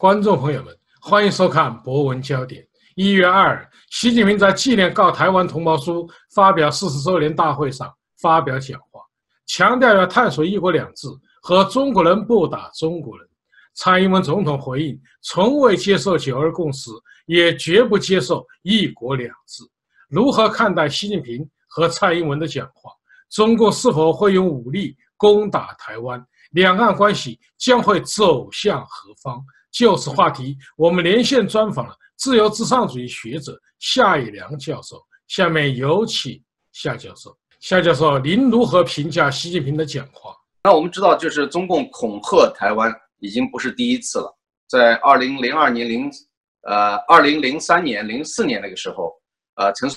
[0.00, 2.62] 观众朋友们，欢迎收看《博文焦点》。
[2.94, 9.02] 一月二日，习近平在纪念告台湾同胞书发表四十周年大会上发表讲话，
[9.44, 11.06] 强调要探索“一国两制”
[11.42, 13.28] 和中国人不打中国人。
[13.74, 16.90] 蔡英文总统回应：从未接受九二共识，
[17.26, 19.62] 也绝不接受“一国两制”。
[20.08, 22.90] 如何看待习近平和蔡英文的讲话？
[23.28, 26.24] 中共是否会用武力攻打台湾？
[26.52, 29.44] 两岸关系将会走向何方？
[29.70, 35.00] 就此话题，我们连线专访了自由至上主义学者夏以良教授。
[35.28, 37.36] 下面有请夏教授。
[37.60, 40.34] 夏教授，您如何评价习近平的讲话？
[40.64, 44.36] 那我们知道，就是中共恐吓台湾已经不是第一次了。
[44.68, 46.10] 在二零零二年零
[46.62, 49.12] 呃二零零三年零四年那个时候，
[49.54, 49.88] 呃，陈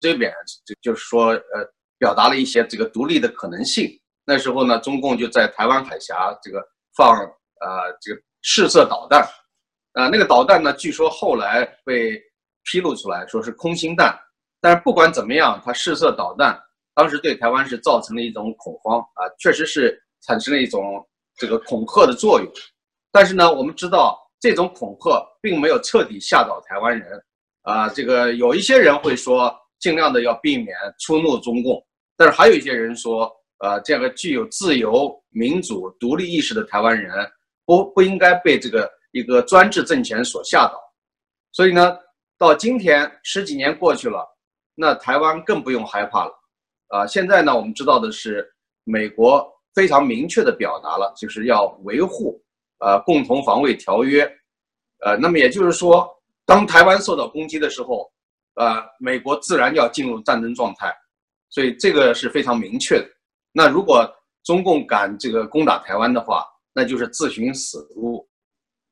[0.00, 0.32] 这边
[0.66, 3.88] 就就是说呃表达了一些这个独立的可能性。
[4.24, 6.60] 那时候呢，中共就在台湾海峡这个
[6.96, 7.16] 放。
[7.60, 9.26] 呃，这个试射导弹，
[9.94, 12.20] 呃，那个导弹呢，据说后来被
[12.64, 14.14] 披露出来说是空心弹，
[14.60, 16.60] 但是不管怎么样，它试射导弹，
[16.94, 22.52] 当时对台湾是造成了一种恐慌啊，确实是产生了一种这个恐吓的作用。
[23.10, 27.22] 但是呢，我们知道这种恐吓并没有彻底吓倒台湾人
[27.62, 31.82] 啊，这个有一些人会说尽量的要避免触怒中共，
[32.16, 37.26] 但是还有一些人说，呃，这个具有自由、民主、独立意识的台湾人。
[37.66, 40.80] 不不应该被这个一个专制政权所吓倒，
[41.52, 41.98] 所以呢，
[42.38, 44.24] 到今天十几年过去了，
[44.74, 46.32] 那台湾更不用害怕了，
[46.88, 48.46] 啊，现在呢，我们知道的是，
[48.84, 52.40] 美国非常明确的表达了，就是要维护，
[52.78, 54.22] 呃，共同防卫条约，
[55.04, 56.08] 呃，那么也就是说，
[56.44, 58.10] 当台湾受到攻击的时候，
[58.54, 60.94] 呃，美国自然要进入战争状态，
[61.50, 63.08] 所以这个是非常明确的。
[63.52, 64.08] 那如果
[64.44, 68.28] 中共敢这个攻打台湾的话，那就是自寻死路，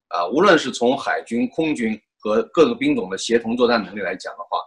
[0.08, 4.58] 啊，无论是从海军、空军和各个兵种的协同作战能力来讲的话，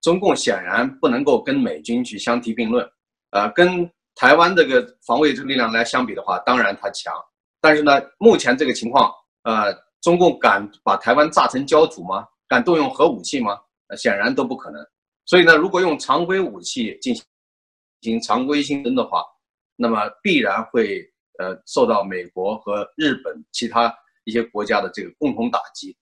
[0.00, 2.88] 中共显然不能够跟美军去相提并论，
[3.30, 7.12] 呃，跟台湾这个防卫这个力量来相比的话，当然它强，
[7.60, 12.24] 但是呢，目前这个情况，呃，中共敢把台湾炸成焦土吗？
[12.46, 13.58] 敢动用核武器吗？
[13.88, 14.80] 呃，显然都不可能。
[15.26, 17.12] 所以呢，如果用常规武器进
[18.02, 19.24] 行常规竞争的话，
[19.74, 21.04] 那么必然会。
[21.40, 23.90] 呃，受到美国和日本其他
[24.24, 25.96] 一些国家的这个共同打击，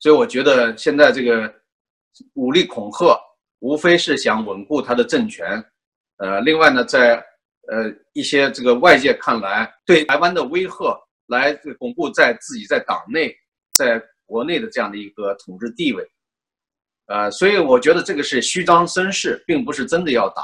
[0.00, 1.54] 所以我觉得现在这个
[2.34, 3.16] 武力恐吓，
[3.60, 5.64] 无非是想稳固他的政权。
[6.16, 7.24] 呃，另外呢，在
[7.68, 13.32] 呃一些这个外界看来，对台湾的威吓，来巩固在自己在党内、
[13.74, 16.04] 在国内的这样的一个统治地位。
[17.06, 20.42] 呃，所以我觉得这个是虚张声势，并不是真的要打。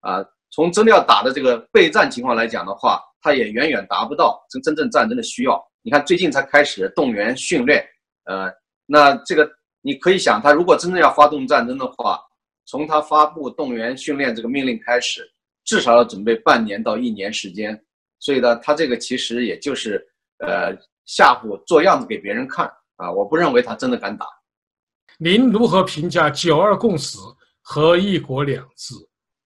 [0.00, 3.02] 啊，从真的要打的这个备战情况来讲的话。
[3.20, 5.62] 他也远远达不到真真正战争的需要。
[5.82, 7.82] 你看，最近才开始动员训练，
[8.24, 8.52] 呃，
[8.84, 12.20] 那这个你可以想，他如果真正要发动战争的话，
[12.66, 15.22] 从他发布动员训练这个命令开始，
[15.64, 17.80] 至少要准备半年到一年时间。
[18.18, 20.04] 所以呢，他这个其实也就是
[20.38, 20.76] 呃
[21.06, 23.10] 吓唬、做样子给别人看啊。
[23.10, 24.26] 我不认为他真的敢打。
[25.16, 27.16] 您如何评价“九二共识”
[27.62, 28.94] 和“一国两制”？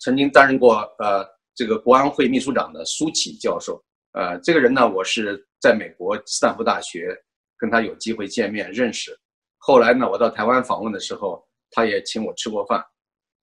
[0.00, 1.31] 曾经担任过呃。
[1.54, 3.82] 这个国安会秘书长的苏启教授，
[4.12, 7.14] 呃，这个人呢，我是在美国斯坦福大学
[7.58, 9.14] 跟他有机会见面认识。
[9.58, 12.82] 后来呢，我到台湾访问的时候，他也请我吃过饭。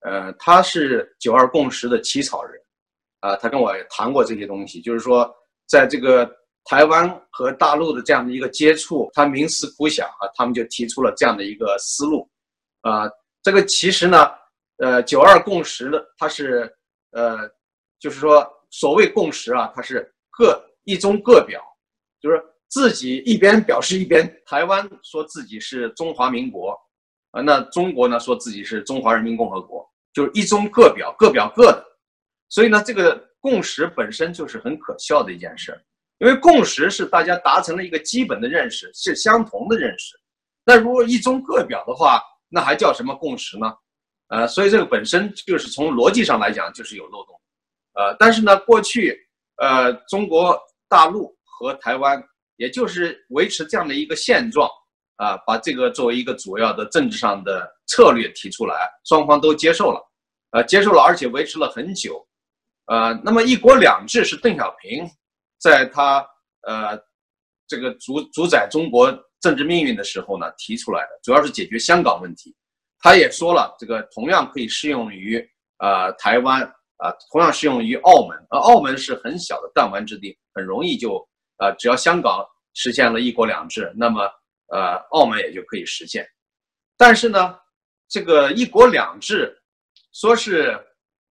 [0.02, 2.60] 呃，他是九二共识的起草人，
[3.20, 5.32] 啊，他跟我谈过这些东西，就是说，
[5.68, 6.28] 在这个
[6.66, 12.28] 台湾和大陆的这样的一个接触，他冥思苦想啊，他们就提出了这样的一个思路。
[12.82, 13.08] 啊，
[13.44, 14.32] 这个其实呢，
[14.78, 16.74] 呃，九二共识的，它是
[17.12, 17.48] 呃。
[18.00, 21.62] 就是说，所谓共识啊，它是各一中各表，
[22.22, 24.34] 就是自己一边表示一边。
[24.46, 26.80] 台湾说自己是中华民国，
[27.32, 31.86] 啊，那中国呢说自己是中华人民共和国，就是一中各表，各表各的。
[32.48, 35.80] 所以呢，这个共识本身就是很可笑的一件事，
[36.20, 40.16] 因为共识是大家达成了一个基本的认识，是相同的认识。
[40.66, 43.72] 那如果一中各表的话，那还叫什么共识呢？
[44.30, 47.39] 呃，所以这个本身就是从逻辑上来讲就是有漏洞。
[47.94, 49.20] 呃，但是呢，过去，
[49.58, 50.58] 呃，中国
[50.88, 52.24] 大陆和台湾，
[52.56, 54.70] 也就是维持这样的一个现状，
[55.18, 60.02] 啊，把这个作为一个主要的政治上的策略提出来，双方都接受了，
[60.52, 62.26] 呃，接受了，而且维持了很久，
[62.86, 65.06] 呃，那么一国两制是邓小平
[65.60, 66.26] 在他
[66.68, 66.98] 呃
[67.68, 69.12] 这个主主宰中国
[69.42, 72.56] 政治命运的时候呢提出来的，主要是解决香港问题，
[73.02, 75.46] 他也说了，这个同样可以适用于
[75.80, 76.74] 呃台湾。
[77.00, 81.18] 啊，同样适用于澳门，而澳门是很小的弹丸之地，很容易就
[81.58, 84.22] 啊，只要香港实现了一国两制，那么
[84.68, 86.28] 呃，澳门也就可以实现。
[86.98, 87.56] 但是呢，
[88.08, 89.58] 这个一国两制
[90.14, 90.78] 说是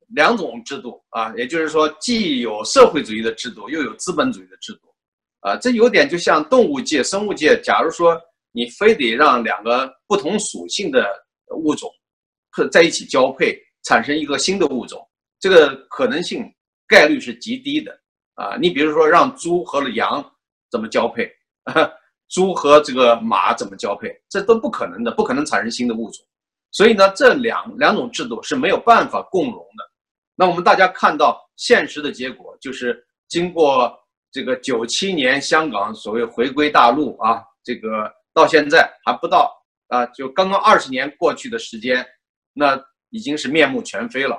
[0.08, 4.88] 两种制度啊，也就是说既有社会主义的制度，又有资本主义的制度，
[5.40, 8.18] 啊，这有点就像动物界、生物界，假如说
[8.52, 11.06] 你非得让两个不同属性的
[11.50, 11.90] 物种
[12.72, 15.06] 在一起交配，产生一个新的物种，
[15.40, 16.44] 这个可能性
[16.86, 17.98] 概率是极低的
[18.34, 18.56] 啊。
[18.56, 20.24] 你比如说让猪和羊
[20.70, 21.30] 怎么交配？
[21.64, 21.90] 啊
[22.28, 24.14] 猪和这个马怎么交配？
[24.28, 26.22] 这都不可能的，不可能产生新的物种。
[26.70, 29.90] 所以呢，这两两种制度是没有办法共融的。
[30.34, 33.98] 那我们大家看到现实的结果，就是经过
[34.30, 39.50] 这个九七年香港所谓回归大陆啊，这个到现在还不到
[39.88, 42.06] 啊，就刚刚二十年过去的时间，
[42.52, 44.38] 那已经是面目全非了。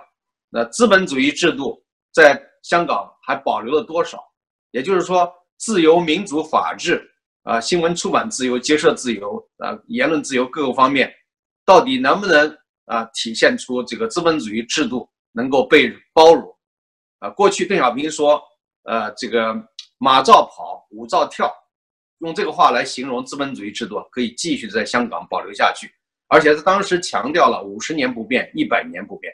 [0.49, 4.23] 那资本主义制度在香港还保留了多少？
[4.71, 7.05] 也就是说，自由、民主、法治。
[7.43, 11.11] 啊，新闻出版自由、结社自由啊，言论自由各个方面，
[11.65, 12.55] 到底能不能
[12.85, 16.53] 啊体现出这个资本主义制度能够被包容？
[17.19, 18.39] 啊，过去邓小平说，
[18.83, 19.55] 呃，这个
[19.97, 21.51] 马照跑，舞照跳，
[22.19, 25.89] 用这个话来形容资本主义制度可以继续在香港保留下去，
[26.27, 29.33] 而且他当时强调了五十年不变，一百年不变。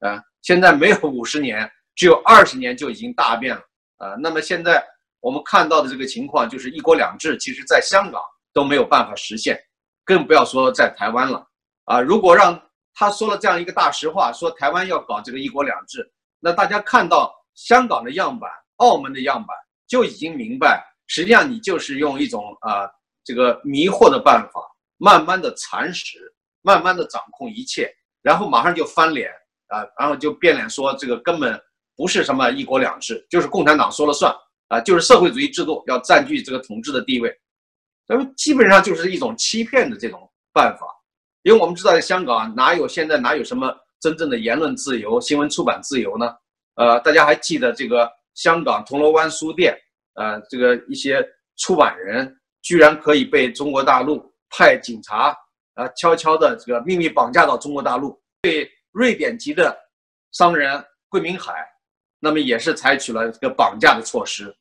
[0.00, 3.62] 啊，现在没有五十年，只有二十年就已经大变了。
[3.96, 4.80] 啊，那么现在。
[5.20, 8.22] 我们看到的这个情况就是一国两制，其实在香港
[8.52, 9.58] 都没有办法实现，
[10.04, 11.44] 更不要说在台湾了。
[11.86, 12.62] 啊，如果让
[12.94, 16.08] 他说了这样一个大实话，说台湾要搞这个一国两制，
[16.38, 19.56] 那大家看到香港的样板、澳门的样板，
[19.88, 22.88] 就已经明白，实际上你就是用一种啊
[23.24, 24.60] 这个迷惑的办法，
[24.96, 26.18] 慢慢的蚕食，
[26.62, 29.32] 慢慢的掌控一切，然后马上就翻脸
[29.68, 31.60] 啊，然后就变脸说这个根本
[31.96, 34.34] 不是什么一国两制，就是共产党说了算。
[34.68, 37.32] 啊，就是社会主义制度要占据这个统治的地位，
[38.08, 40.88] 那么基本上就是一种欺骗的这种办法，
[41.44, 46.34] 因为我们知道在香港哪有现在哪有什么真正的言论自由、新闻出版自由呢？
[46.74, 49.72] 呃，大家还记得这个香港铜锣湾书店，
[50.14, 51.24] 呃，这个一些
[51.58, 54.20] 出版人居然可以被中国大陆
[54.50, 55.32] 派警察
[55.74, 59.76] 啊悄悄的这个秘密绑架到中国大陆，对瑞典籍的
[60.32, 61.52] 商人桂明海。
[62.18, 64.52] 那么也是采取了这个绑架的措施，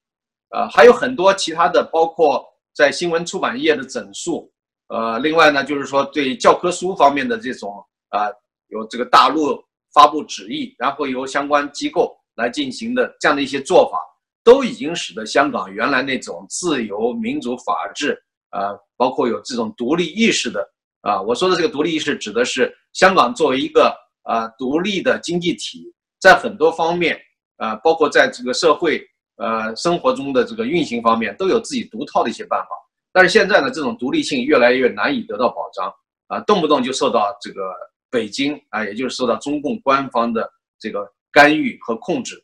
[0.50, 2.46] 呃，还有很多其他的，包括
[2.76, 4.52] 在新闻出版业的整肃，
[4.90, 8.28] 呃，另外呢，就是说对教科书方面的这种啊，
[8.68, 9.58] 有这个大陆
[9.94, 13.98] 发布旨意，然后由相关机构来进行的这样的一些做法，
[14.44, 20.70] 都已经使得香港原来那种自由、民主、法治，啊，包括有这种独立意识的，
[21.02, 23.96] 啊，我说的这个独立意识指的是香港作为一个
[24.26, 27.20] 啊独立的经济体，在很多方面。
[27.58, 29.02] 啊，包括在这个社会
[29.38, 32.68] 呃生活中的这个运行方面，都有自己独套的一些办法。
[33.14, 35.90] 但是现在呢，这种独立性越来越难以得到保障
[36.28, 37.74] 啊，动不动就受到这个
[38.10, 42.36] 北京啊，也就是受到中共官方的这个干预和控制。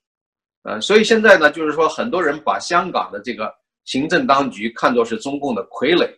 [0.63, 3.53] 呃，所以现在呢，就是说很多人把香港的这个
[3.83, 6.09] 行政当局看作是中共的傀儡，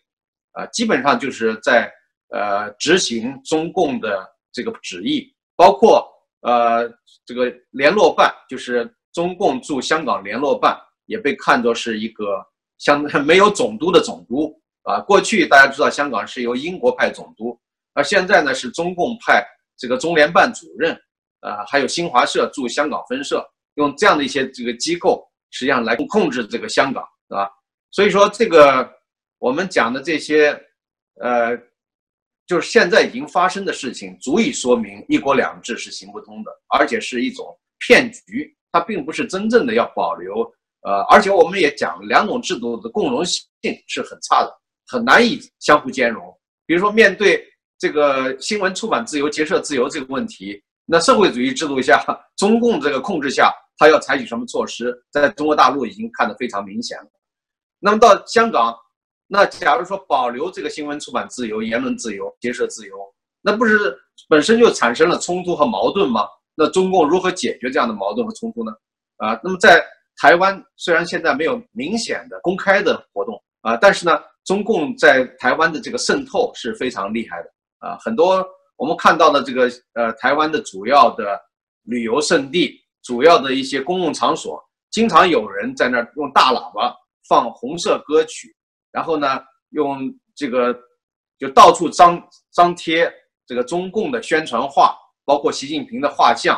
[0.52, 1.92] 啊，基本上就是在
[2.30, 5.33] 呃执行中共的这个旨意，
[5.64, 6.10] 包括。
[6.46, 6.92] 呃，
[7.26, 12.46] 这个联络办就是中共驻香港联络办，也被看作是一个
[12.80, 14.54] 相没有总督的总督
[14.84, 15.00] 啊。
[15.00, 17.58] 过去大家知道香港是由英国派总督，
[17.94, 19.42] 而现在呢是中共派
[19.78, 20.94] 这个中联办主任，
[21.40, 23.42] 啊，还有新华社驻香港分社，
[23.76, 27.50] 用这样的一些这个机构，实际上来控制这个香港，是吧？
[27.90, 28.92] 所以说这个
[29.40, 30.62] 我们讲的这些，
[31.22, 31.58] 呃。
[32.46, 37.46] 就是现在已经发生的事情，足以说明一国两制是行不通的，而且是一种
[37.80, 38.54] 骗局。
[38.72, 40.42] 它并不是真正的要保留，
[40.82, 43.44] 呃，而且我们也讲，两种制度的共融性
[43.88, 44.52] 是很差的，
[44.88, 46.26] 很难以相互兼容。
[46.66, 47.46] 比如说，面对
[47.78, 52.04] 这个新闻出版自由、结社自由这个问题，那社会主义制度下，
[52.36, 57.08] 中共这个控制下，它要采取什么措施，在中国大陆已经看得非常明显了。
[57.80, 58.76] 那么到香港。
[59.34, 62.96] 那假如说保留这个新闻出版自由、言论自由、结社自由，
[63.42, 63.98] 那不是
[64.30, 66.28] 本身就产生了冲突和矛盾吗？
[66.54, 68.72] 那中共如何解决这样的矛盾和冲突呢？
[69.18, 69.84] 啊，那么在
[70.22, 77.50] 台湾虽然现在没有明显的公开的活动啊，但是呢，中共在台湾的这个渗透是非常厉害的
[77.80, 77.98] 啊。
[78.00, 81.42] 很多我们看到的这个呃，台湾的主要的
[81.86, 86.96] 旅游胜地、主要的一些公共场所，经常有人在那儿用大喇叭
[87.28, 88.56] 放红色歌曲。
[88.94, 89.28] 然后呢，
[89.72, 90.74] 用这个
[91.38, 93.12] 就到处张张贴
[93.46, 94.96] 这个中共的宣传画，
[95.26, 96.58] 包括习近平的画像，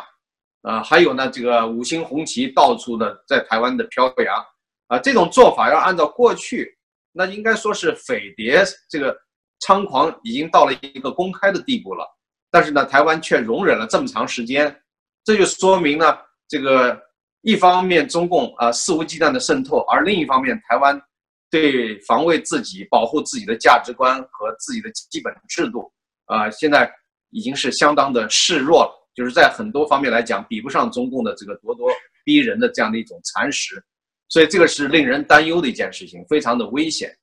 [0.62, 4.46] 啊，还有呢这个五星红旗到处的在台湾的飘扬，
[4.88, 6.78] 啊，这种做法要按照过去
[7.14, 9.18] 那应该说是匪谍这个
[9.66, 12.06] 猖狂已经到了一个公开的地步了。
[12.52, 14.82] 但是呢，台湾却容忍了这么长时间，
[15.24, 17.02] 这就说明呢，这个
[17.42, 21.02] 一方面中共啊肆无忌惮的渗透，而另一方面台湾
[21.50, 25.92] 对防卫自己、保护自己的价值观和自己的基本制度
[26.26, 26.92] 啊，现在
[27.30, 31.90] 已经是相当的示弱了，就是在很多方面来讲，比不上中共的这个咄咄
[32.24, 33.84] 逼人的这样的一种蚕食。
[34.28, 37.16] 所以这个是令人担忧的一件事情，非常的危险。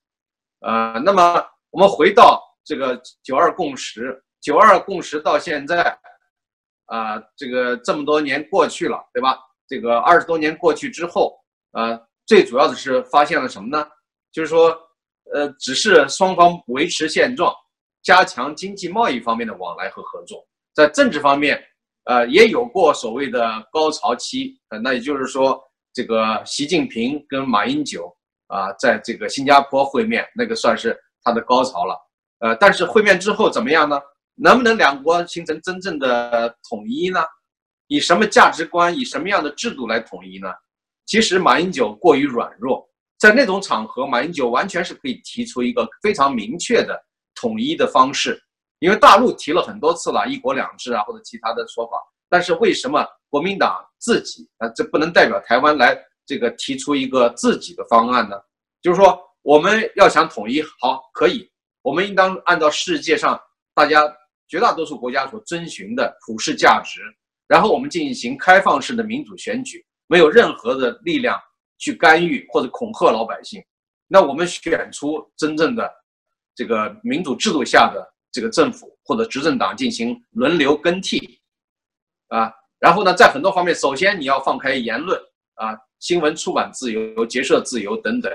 [0.61, 5.99] 呃，那么我们回到这个九二共识，九二共识到现在，
[6.87, 9.37] 啊，这个这么多年过去了，对吧？
[9.67, 11.37] 这个二十多年过去之后，
[11.73, 13.85] 呃，最主要的是发现了什么呢？
[14.33, 14.77] 就是说，
[15.35, 17.55] 呃，只是双方维持现状，
[18.03, 21.63] 加强经济贸易方面的往来和合作，在政治方面，
[22.05, 25.63] 呃，也有过所谓的高潮期，呃，那也就是说。
[25.95, 28.11] 这个习近平跟马英九
[28.47, 31.95] 啊，在这个新加坡会面，那个算是他的高潮了。
[32.39, 34.01] 呃，但是会面之后怎么样呢？
[34.35, 37.23] 能不能两国形成真正的统一呢？
[37.89, 40.49] 以什么价值观，以什么样的制度来统一呢？
[41.05, 42.89] 其实马英九过于软弱，
[43.23, 47.01] 在那种场合，马英九完全是可以提出一个非常明确的
[47.37, 48.37] 统一的方式，
[48.81, 51.93] 因为大陆提了很多次了，一国两制啊，或者其他的说法。
[52.29, 58.37] 但是为什么国民党自己啊，这不能代表台湾来这个提出一个自己的方案呢？
[58.81, 61.49] 就是说，我们要想统一，好，可以，
[61.83, 63.41] 我们应当按照世界上
[63.73, 64.03] 大家
[64.49, 67.01] 绝大多数国家所遵循的普世价值，
[67.47, 71.41] 然后我们进行开放式的民主选举，没有任何的力量
[71.83, 73.61] 去干预或者恐吓老百姓。
[74.07, 75.93] 那我们选出真正的
[76.55, 81.41] 这个民主制度下的这个政府或者执政党进行轮流更替。
[82.29, 85.21] 啊，然后呢，在很多方面，首先你要放开言论
[85.55, 88.33] 啊，新闻出版自由、结社自由等等。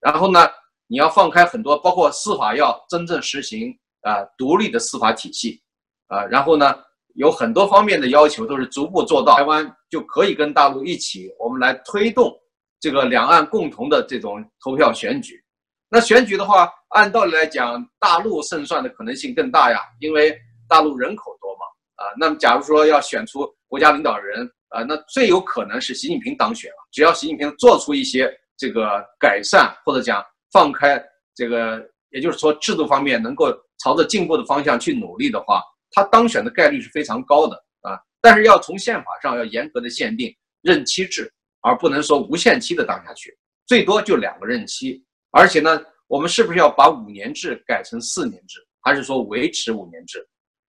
[0.00, 0.46] 然后呢，
[0.86, 5.62] 你要放开很多，包括司法要真正实行啊独立的司法体系
[6.08, 6.22] 啊。
[6.26, 6.74] 然后呢，
[7.14, 12.38] 有很多方面的要求都是逐步做到，台湾就可以跟大陆一起，我们来推动
[12.84, 15.42] 这个两岸共同的这种投票选举。
[15.88, 20.38] 那选举的话，按道理来讲，大陆胜算的可能性更大呀，因为
[20.68, 21.64] 大陆人口多嘛。
[21.94, 26.76] 啊，那么假如说要选出国家领导人啊，那最有可能是习近平当选了。
[26.92, 30.22] 只要习近平做出一些这个改善，或者讲
[30.52, 31.02] 放开
[31.34, 33.50] 这个，也就是说制度方面能够
[33.82, 35.62] 朝着进步的方向去努力的话，
[35.92, 37.98] 他当选的概率是非常高的啊。
[38.20, 41.32] 但是要从宪法上要严格的限定任期制，
[41.64, 43.34] 而不能说无限期的当下去，
[43.66, 45.02] 最多就两个任期。
[45.30, 50.24] 而且呢，我们是不是要把五年制改成四年制，还是说维持五年制？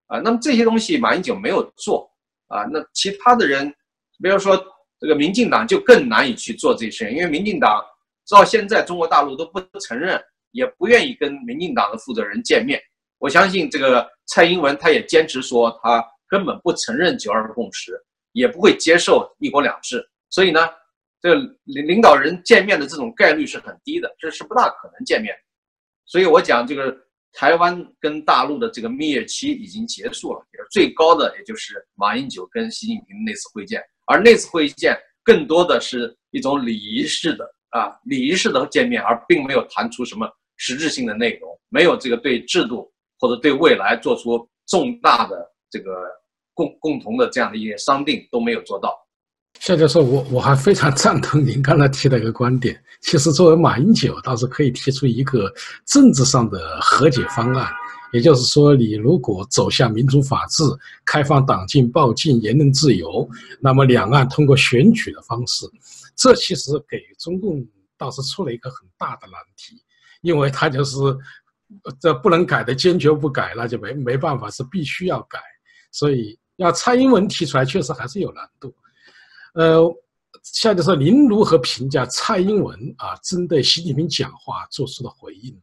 [0.06, 2.10] 啊，那么这些东西马英九没有做
[2.48, 3.68] 啊，那其他的人，
[4.22, 4.56] 比如说
[4.98, 7.84] 这个民进党就更难以去做这些事情，因为民进党
[8.30, 10.18] 到现在中国大陆都不承认，
[10.52, 12.80] 也不愿意跟民进党的负责人见面。
[13.18, 17.92] 我相信这个蔡英文他也坚持说他根本不承认九二共识，
[18.32, 20.68] 也不会接受一国两制，所以呢，
[21.20, 25.34] 这个领领导人见面的这种概率是很低的，这是不大可能见面。
[26.04, 26.96] 所以我讲这个。
[27.38, 45.92] 台湾跟大陆的这个蜜月期已经结束了，也是最高的，也就是马英九跟习近平那次会见，而那次会见更多的是一种礼仪式的啊，礼仪式的见面，而并没有谈出什么实质性的内容，没有这个对制度或者对未来做出重大的这个
[46.54, 48.96] 共共同的这样的一些商定都没有做到。
[49.60, 52.80] 夏教授，我我还非常赞同您刚才提的一个观点。
[53.00, 55.52] 其实，作为马英九，倒是可以提出一个
[55.84, 57.68] 政治上的和解方案。
[58.12, 60.62] 也就是说，你如果走向民主法治、
[61.04, 63.28] 开放党禁报禁、言论自由，
[63.60, 65.66] 那么两岸通过选举的方式，
[66.14, 67.66] 这其实给中共
[67.98, 69.82] 倒是出了一个很大的难题，
[70.22, 70.96] 因为他就是
[72.00, 75.40] 这不能改的，坚决不改，那就没没办法，是必须要改。
[75.90, 78.72] 所以，要蔡英文提出来，确实还是有难度。
[79.56, 79.90] 呃，
[80.42, 85.62] 下面说您如何评价蔡英文啊针对习近平讲话做出的回应呢？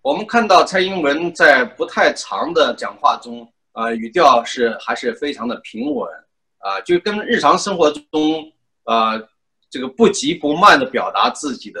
[0.00, 6.10] 我们看到蔡英文在不太长的讲话中，呃，语调是还是非常的平稳，
[6.58, 8.52] 啊，就跟日常生活中，
[8.86, 9.28] 呃，
[9.70, 11.80] 这个不急不慢的表达自己的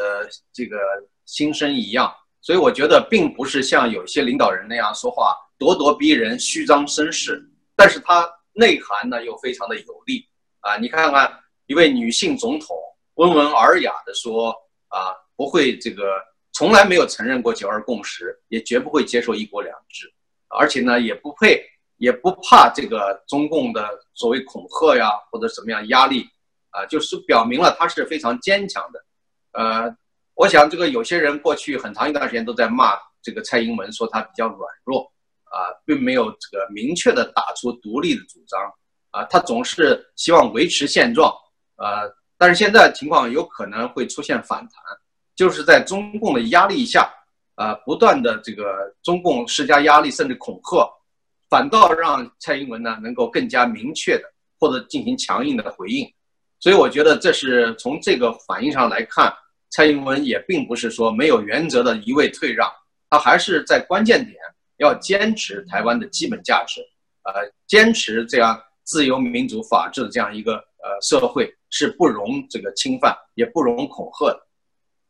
[0.52, 0.78] 这个
[1.26, 2.14] 心声一样。
[2.40, 8.24] 所以我觉得并不是像有些领导人那样说话咄咄逼人、虚张声势，但是他。
[8.52, 10.26] 内涵呢又非常的有力
[10.60, 10.76] 啊！
[10.76, 12.76] 你看看一位女性总统
[13.14, 14.54] 温文尔雅的说
[14.88, 16.20] 啊，不会这个
[16.52, 20.12] 从来没有承认过九二共识，也绝不会接受一国两制，
[20.48, 21.64] 而且呢也不配
[21.96, 26.26] 也不怕这个中共的所谓恐吓呀或者什么样压力
[26.70, 29.04] 啊，就是表明了她是非常坚强的。
[29.52, 29.96] 呃，
[30.34, 35.12] 我想这个有些人过去很长一段时间都在骂这个蔡英文，说他比较软弱，
[35.52, 38.58] 啊，并没有这个明确的打出独立的主张，
[39.10, 41.30] 啊，他总是希望维持现状，
[41.76, 44.70] 啊，但是现在情况有可能会出现反弹，
[45.36, 47.12] 就是在中共的压力下，
[47.56, 50.90] 啊，不断的这个中共施加压力甚至恐吓，
[51.50, 54.24] 反倒让蔡英文呢能够更加明确的
[54.58, 56.10] 或者进行强硬的回应，
[56.60, 59.32] 所以我觉得这是从这个反应上来看。
[59.74, 62.70] 蔡英文也并不是说没有原则的一味退让，
[63.08, 64.36] 他还是在关键点
[64.82, 66.82] 要坚持台湾的基本价值，
[67.22, 67.32] 呃，
[67.66, 74.46] 坚持这样自由民主法治的这样一个呃社会是不容这个侵犯，也不容恐吓的，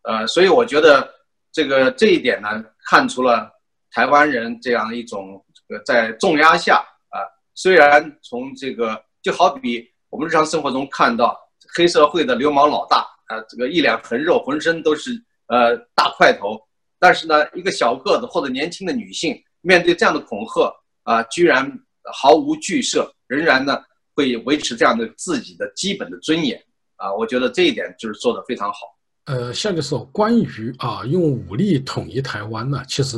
[0.02, 1.12] 呃，所以我觉得
[1.50, 3.50] 这个这一点呢，看出了
[3.90, 6.76] 台湾人这样一种这个在重压下
[7.08, 7.18] 啊，
[7.54, 11.36] 虽然从这个就好比我们日常生活中看到
[11.74, 13.06] 黑社会的流氓老大。
[13.28, 15.10] 呃，这个一脸横肉，浑身都是
[15.46, 16.60] 呃大块头，
[16.98, 20.70] 但是呢，一个小个子或者年轻的女性，面对这样的恐吓
[21.04, 21.66] 啊，居然
[22.12, 23.76] 毫无惧色，仍然呢
[24.14, 26.62] 会维持这样的自己的基本的尊严
[26.96, 28.78] 啊，我觉得这一点就是做的非常好。
[29.24, 33.16] 呃，夏教授，关于啊用武力统一台湾呢，其实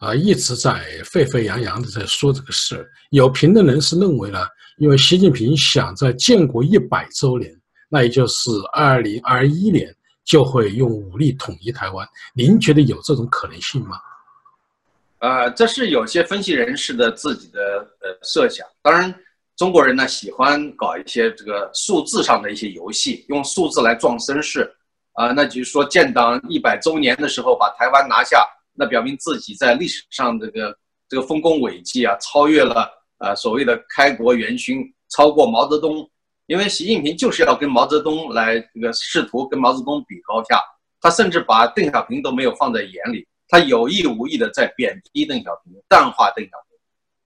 [0.00, 2.84] 啊一直在沸沸扬扬的在说这个事。
[3.10, 4.38] 有评论人士认为呢，
[4.78, 7.54] 因为习近平想在建国一百周年。
[7.94, 9.94] 那也就是二零二一年
[10.24, 13.98] 就会用武力统一台湾，您觉得有这种可能性吗？
[15.22, 17.60] 呃，这是有些分析人士的自己的
[18.00, 18.66] 呃设想。
[18.82, 19.14] 当然，
[19.56, 24.68] 中国人呢喜欢搞一些这个数字上的一些游戏，用数字来壮声势。
[25.12, 30.76] 啊，那就是说建党一百周年的时候把台湾拿下，那表明自己在历史上这个
[31.08, 36.04] 这个丰功伟绩啊，超越了呃所谓的开国元勋，超过毛泽东。
[36.46, 40.60] 因为习近平就是要跟毛泽东来这个试图跟毛泽东比高下，
[41.00, 46.78] 他甚至把邓小平都没有放在眼里，他有意无意的在贬低邓小平，淡化邓小平。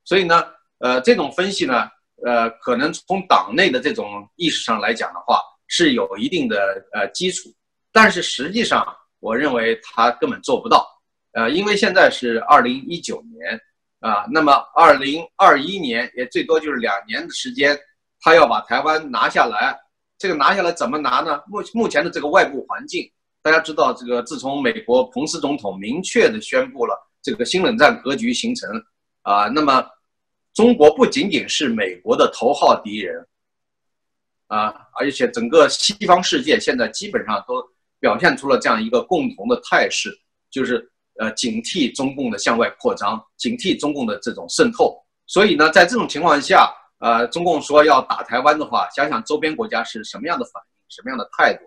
[0.05, 0.45] 所以呢，
[0.79, 1.89] 呃，这种分析呢，
[2.25, 7.49] 呃，可能从党内的这种意识上来讲的话，是有一定的呃基础，
[7.93, 8.85] 但是实际上，
[9.21, 10.85] 我认为他根本做不到。
[11.31, 13.61] 呃，因为现在是二零一九年
[14.01, 17.79] 啊，那么二零二一年也最多就是两年的时间。
[18.21, 19.79] 他要把台湾拿下来，
[20.19, 21.41] 这个拿下来怎么拿呢？
[21.47, 23.09] 目目前的这个外部环境，
[23.47, 28.69] 大家知道，这个自从美国彭斯总统明确的宣布了这个新冷战格局形成，
[29.23, 29.87] 啊，那么
[30.53, 33.25] 中国不仅仅是美国的头号敌人，
[34.49, 37.63] 啊，而且整个西方世界现在基本上都
[38.01, 40.11] 表现出了这样一个共同的态势，
[40.51, 45.01] 就是呃警惕中共的向外扩张，警惕中共的这种渗透。
[45.29, 46.69] 所以呢，在这种情况下。
[46.99, 51.61] 呃，中共说要打台湾的话，想想周边国家是什么样的反应，什么样的态度？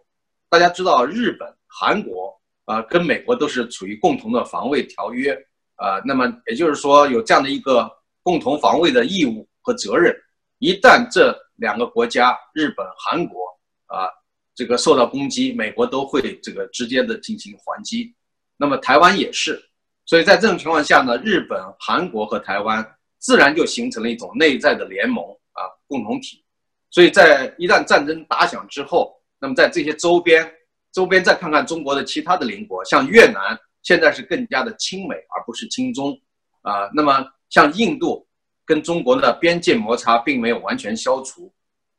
[0.50, 5.34] 大家知道，日本、韩国啊，跟美国都是处于共同的防卫条约
[5.76, 6.02] 啊。
[6.04, 7.90] 那么也就是说，有这样的一个
[8.24, 10.16] 共同防卫的义务和责任。
[10.58, 13.46] 一旦这两个国家，日本、韩国
[13.86, 14.10] 啊，
[14.54, 18.14] 这个受到攻击，美国都会这个直接的进行还击。
[18.58, 19.64] 那么台湾也是。
[20.06, 22.86] 所以在这种情况下呢，日本、韩国和台湾。
[23.22, 26.42] 自然就形成了一种内在的联盟啊，共同体。
[26.90, 30.50] 所以在一旦战争打响之后，那么在这些周边，
[30.92, 36.20] 周边再看看中国的其他的邻国，像越南现在是更加的亲美而不是亲中
[36.62, 36.90] 啊。
[36.94, 38.28] 那么像印度
[38.66, 41.52] 跟中国的边界摩擦并没有完全消除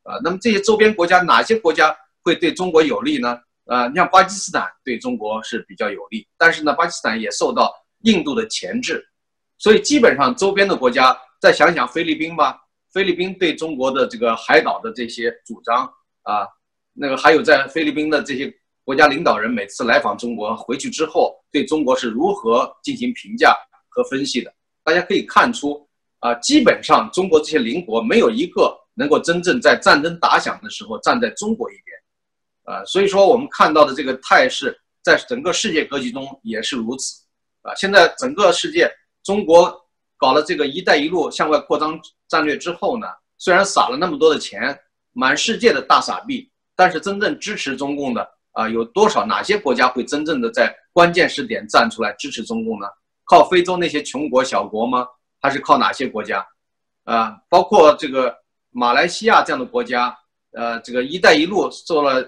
[0.03, 0.19] 啊。
[0.23, 3.39] 那么这些周边国家哪些国家会对中国有利呢？
[3.65, 9.07] 啊，你像巴基斯坦对中国是比较有利，但是呢，巴基斯坦也受到印度的钳制。
[9.57, 12.59] 所以基本上周边的国家再想想菲律宾吧，
[12.91, 15.85] 菲律宾对中国的这个海岛的这些主张
[16.23, 16.45] 啊，
[16.93, 23.55] 那个还有在菲律宾的这些国家领导人每次来访中国回去之后，对中国是如何进行评价
[23.89, 24.53] 和分析的？
[24.83, 25.87] 大家可以看出
[26.19, 31.97] 啊，基本上中国这些邻国没有一个能够真正在战争打响的时候站在中国一边，
[32.63, 37.23] 啊，所以说我们看到的这个态势，在整个世界格局中也是如此，
[37.61, 38.91] 啊，现在整个世界。
[39.23, 39.71] 中国
[40.17, 43.05] 搞了这个“一带一路”向外扩张战略之后呢，
[43.37, 44.75] 虽然撒了那么多的钱，
[45.13, 49.25] 满世界的大傻币，但是真正支持中共的啊，有多少？
[49.25, 52.87] 哪些国家会真正的在关键时点站出来支持中共呢？
[53.25, 55.07] 靠非洲那些穷国小国吗？
[55.39, 56.45] 还是靠哪些国家？
[57.03, 58.35] 啊，包括这个
[58.69, 60.15] 马来西亚这样的国家，
[60.53, 62.21] 呃，这个“一带一路”做了，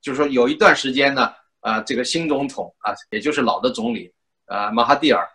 [0.00, 4.12] 就是说有一段时间呢，啊，这个新总统啊，也就是老的总理
[4.46, 5.26] 啊，马哈蒂尔。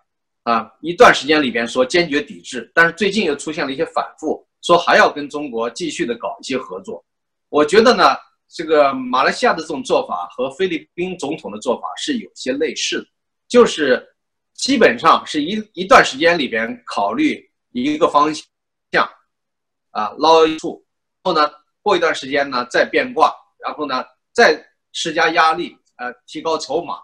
[0.43, 7.03] 啊，一段时间里边说坚决抵制，但是最近又出现了一些反复，说还要跟中国继续的搞一些合作。
[7.49, 8.15] 我觉得呢，
[8.55, 13.07] 这个马来西亚的这种做法和菲律宾总统的做法是有些类似的，
[13.49, 14.01] 就是
[14.53, 18.33] 基本上是一一段时间里边考虑一个方
[18.93, 19.05] 向，
[19.91, 20.81] 啊捞一处，
[21.21, 26.95] 后呢过一段时间呢再变卦，然后呢再施加压力，呃提高筹码。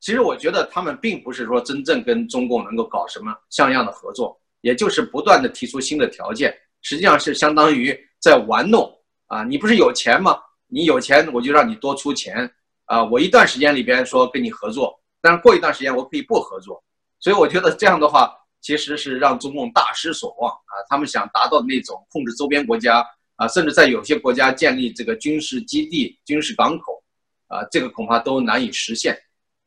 [0.00, 8.92] 其实我觉得他们并不是说真正跟中共能够搞什么像样的合作，也就是不断的提出新的条件，实际上是相当于在玩弄
[9.28, 9.44] 啊！
[9.44, 10.36] 你不是有钱吗？
[10.70, 12.50] 你有钱我就让你多出钱
[12.86, 13.04] 啊！
[13.04, 16.82] 我一段时间里边说跟你合作，但是过一段时间我可以不合作，
[17.18, 20.72] 所以我觉得这样的话其实是让中共大失所望啊！
[20.88, 23.04] 他们想达到那种控制周边国家
[23.36, 27.02] 啊，甚至在有些国家建立这个军事基地、军事港口
[27.48, 29.18] 啊，这个恐怕都难以实现。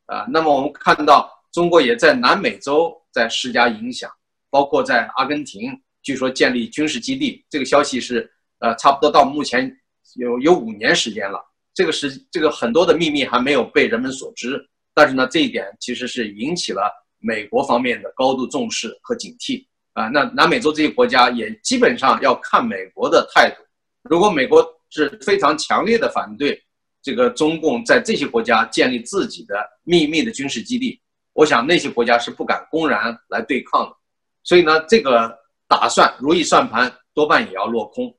[0.05, 4.11] 啊，那么我们看到中国也在南美洲在施加影响，
[4.49, 9.75] 包括在阿根廷，据说建立军事基地，这个消息是呃，差不多到目前
[10.15, 11.39] 有有五年时间了。
[11.73, 20.07] 这个是这个很多的秘密还没有被人们所知，但是呢，这一点其实是引起了美国方面的高度重视和警惕啊。
[20.09, 23.63] 那南美洲这些国家也基本上要看美国的态度，
[24.03, 26.61] 如果美国是非常强烈的反对。
[27.05, 30.97] 这个中共在这些国家建立自己的秘密的军事基地，
[31.33, 33.95] 我想那些国家是不敢公然来对抗的，
[34.41, 38.15] 所以呢，这个打算如意算盘多半也要落空，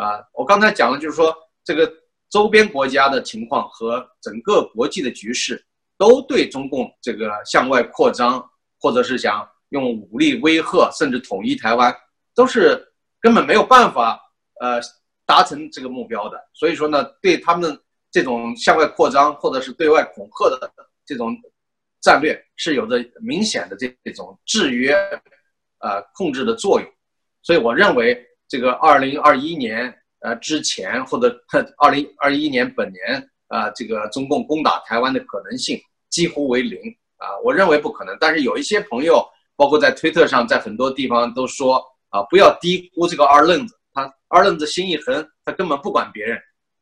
[0.00, 1.34] 啊，我刚才讲的就是说，
[1.64, 1.92] 这个
[2.30, 5.64] 周边国家的情况和整个国际的局势
[5.98, 8.44] 都对中共这个向外扩张，
[8.78, 11.94] 或者是想用武力威吓甚至统一台湾，
[12.34, 12.82] 都是
[13.20, 14.20] 根本没有办法
[14.60, 14.80] 呃
[15.26, 17.78] 达成这个目标的，所以说呢，对他们。
[18.12, 20.68] 这种向外扩张或者是对外恐吓的
[21.06, 21.32] 这种
[22.00, 24.92] 战略是有着明显的这这种制约、
[25.78, 26.92] 呃控制的作用，
[27.40, 31.32] 所以我认为这个二零二一年呃之前或者
[31.78, 36.78] 二零二一年本年啊，这个中共攻打台湾的可能性几乎为零
[37.16, 38.16] 啊，我认为不可能。
[38.20, 46.36] 但是有一些朋友，包括在推特上，在很多地方都说啊，不要低估这个二愣子，他二愣子心一横，他根本不管别人。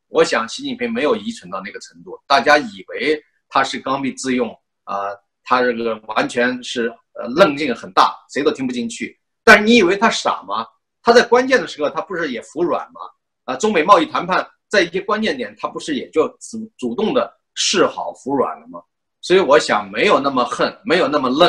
[0.09, 4.49] 我想习近平没有愚蠢到那个程度，大家以为他是刚愎自用
[4.85, 5.09] 啊，
[5.45, 9.21] 他这个完全是呃愣劲很大，谁都听不进去。
[9.45, 10.67] 但是你以为他傻吗？
[11.09, 13.01] 他在关键的时候他不是也服软吗？
[13.45, 18.79] 啊，中美贸易谈判在一些关键点他不是也就主主动的示好服软了吗？
[19.23, 21.49] 所以我想没有那么恨，没有那么愣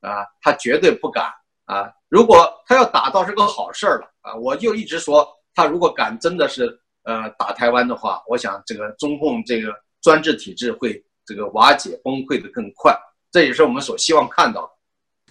[0.00, 1.26] 啊，他绝对不敢
[1.66, 1.92] 啊。
[2.08, 6.80] 如果他要打倒是个好事儿了啊，我就一直说他如果敢真的是。
[7.06, 12.98] 呃，打台湾的话，我想这个中共这个专制体制会这个瓦解崩溃的更快，
[13.30, 14.72] 这也是我们所希望看到的。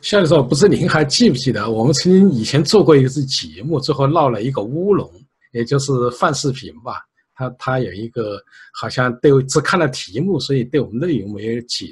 [0.04, 5.10] 夏教授，不知您还记不记得，我们曾经以前做过一次节目，最后闹了一个乌龙，
[5.54, 6.96] 也就是范世平吧，
[7.34, 8.38] 他他有一个
[8.74, 11.88] 好像对只看了题目，所以对我们内容没有解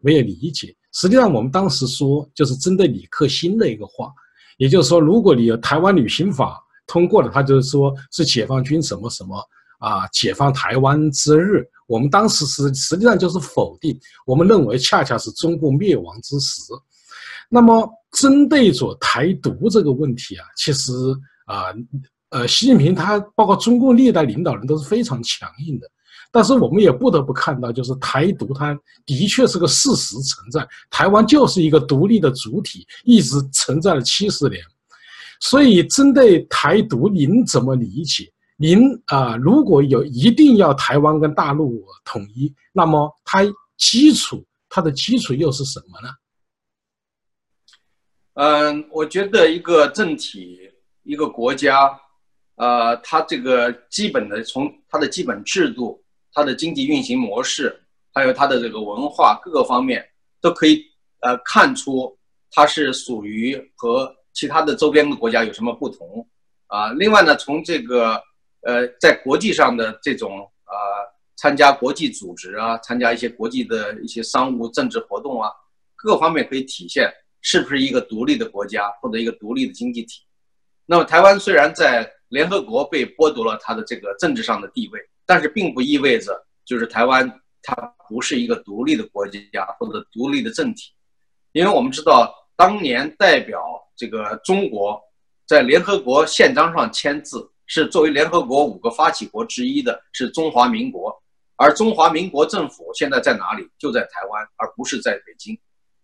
[0.00, 0.76] 没有理解。
[0.92, 4.12] 实际上我们当时说就是针对李克兴的一个话，
[4.58, 6.60] 也就是说，如果你有台湾旅行法。
[6.86, 9.42] 通过了，他就是说是解放军什么什么
[9.78, 11.66] 啊，解放台湾之日。
[11.86, 16.60] 我们当时是实际上就是否定，我们认为恰恰是中共灭亡之时。
[17.54, 17.88] 那么
[18.18, 20.92] 针对着台独这个问题啊，其实
[21.46, 21.66] 啊，
[22.30, 25.86] 呃，习近平他包括中共历代领导人都是非常强硬的。
[26.32, 34.60] 但是我们也不得不看到，就是台独它的确是个事实存在，台湾就是一个独立的主体，一直存在了七十年。
[35.38, 38.24] 所以，针对台独，您怎么理解？
[38.56, 43.44] 您啊，如果有一定要台湾跟大陆统一，那么它
[43.78, 46.12] 基础，它的基础又是什么呢？
[48.34, 50.70] 嗯，我觉得一个政体，
[51.02, 51.98] 一个国家，
[52.56, 60.06] 呃，它这个基本的，从它的基本制度、它的经济运行模式，还有它的这个文化各个方面，
[60.40, 60.84] 都可以
[61.20, 62.16] 呃看出
[62.50, 64.14] 它是属于和。
[64.36, 66.28] 其他的周边的国家有什么不同
[66.66, 66.90] 啊？
[66.94, 68.20] 另外呢，从这个
[68.62, 70.74] 呃，在国际上的这种啊，
[71.36, 75.48] 参加国际组织啊，参加一些国际的一些商务政治活动啊，
[75.94, 77.08] 各方面可以体现
[77.44, 80.22] 是不是一个独立的国家或者一个独立的经济体。
[80.84, 87.30] 那么，台湾虽然在联合国被剥夺了它的这个政治上的地位，但是并不意味着就是台湾
[87.62, 87.74] 它
[88.08, 90.90] 不是一个独立的国家或者独立的政体，
[91.52, 93.80] 因为我们知道当年代表。
[93.96, 95.00] 这个中国
[95.46, 101.16] 在联合国宪章上签字，是作为联合国五个发起国之一的，是中华民国。
[101.54, 103.64] 而中华民国政府现在在哪里？
[103.78, 105.56] 就在台湾，而不是在北京。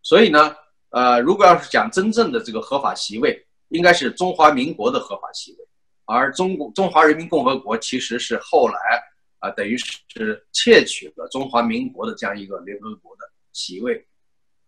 [0.04, 0.54] 所以呢，
[0.90, 5.58] 呃，如果要是讲真正的这个合法席位，应该是中华民国的合法席位，
[6.04, 8.74] 而中国中华人民共和国其实是后来
[9.38, 13.22] 啊，等于是窃取了中华民国的这样一个联合国的
[13.52, 14.04] 席位，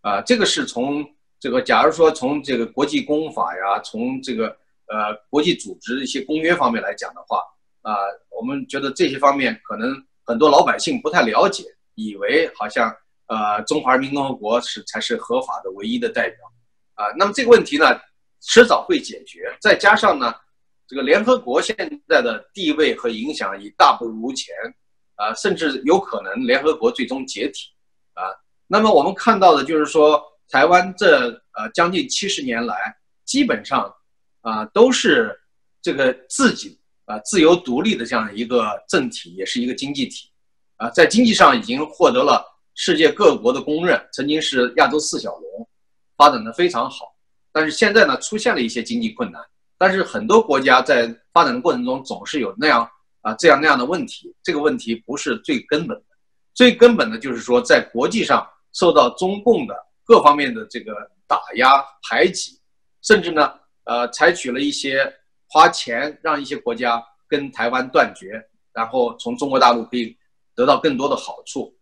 [0.01, 1.05] 啊，这个是从
[1.39, 4.47] 这个，假如说从这个国际公法呀，从这个
[4.87, 7.43] 呃国际组织的一些公约方面来讲的话，
[7.81, 7.93] 啊，
[8.29, 12.95] 我们觉得这些方面可能很多老百姓不太了解，以为好像
[13.27, 16.37] 呃中华人民共和国是才是合法的唯一的代表，
[16.95, 17.85] 啊，那么这个问题呢，
[18.41, 20.33] 迟早会解决，再加上呢。
[20.85, 21.75] 这个联合国现
[22.07, 24.53] 在的地位和影响已大不如前，
[25.15, 27.69] 啊，甚至有可能联合国最终解体，
[28.13, 28.21] 啊，
[28.67, 32.75] 那么我们看到的就是说，台湾这呃将近七十年来，
[33.25, 33.91] 基本上
[34.41, 35.35] 啊都是
[35.81, 40.29] 这个自己啊自由独立的这样一个政体，也是一个经济体，
[40.75, 45.67] 啊，在经济上已经获得了世界各国的公认，曾经是亚洲四小龙，
[46.17, 47.13] 发展的非常好，
[47.51, 49.41] 但是现在呢出现了一些经济困难。
[49.77, 52.89] 但是很多国家在发展的过程中总是有那样
[53.21, 56.05] 啊这样那样的问题，这个问题不是最根本的，
[56.53, 60.93] 最根本的就是说在国际上受到中共的各方面的这个
[61.27, 62.59] 打压排挤，
[63.01, 65.13] 甚至呢呃采取了一些
[65.47, 68.41] 花钱让一些国家跟台湾断绝，
[68.73, 70.15] 然后从中国大陆可以
[70.55, 71.75] 得到更多的好处，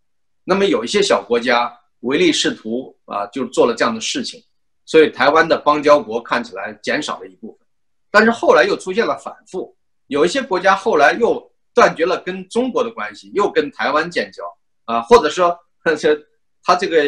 [0.44, 4.42] 那么有一些小国家唯利是图啊就做了这样的事情，
[4.84, 7.66] 所以台湾的邦交国看起来减少了一部分。
[8.10, 9.76] 但是后来又出现了反复，
[10.08, 14.42] 有一些国家后来又断绝了跟中国的关系，又跟台湾建交
[14.84, 15.56] 啊，或者说，
[15.96, 16.14] 这
[16.64, 17.02] 他这个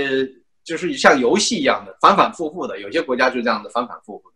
[0.65, 4.33] 就是像游戏一样的反反复复的，有些国家就这样的反反复复。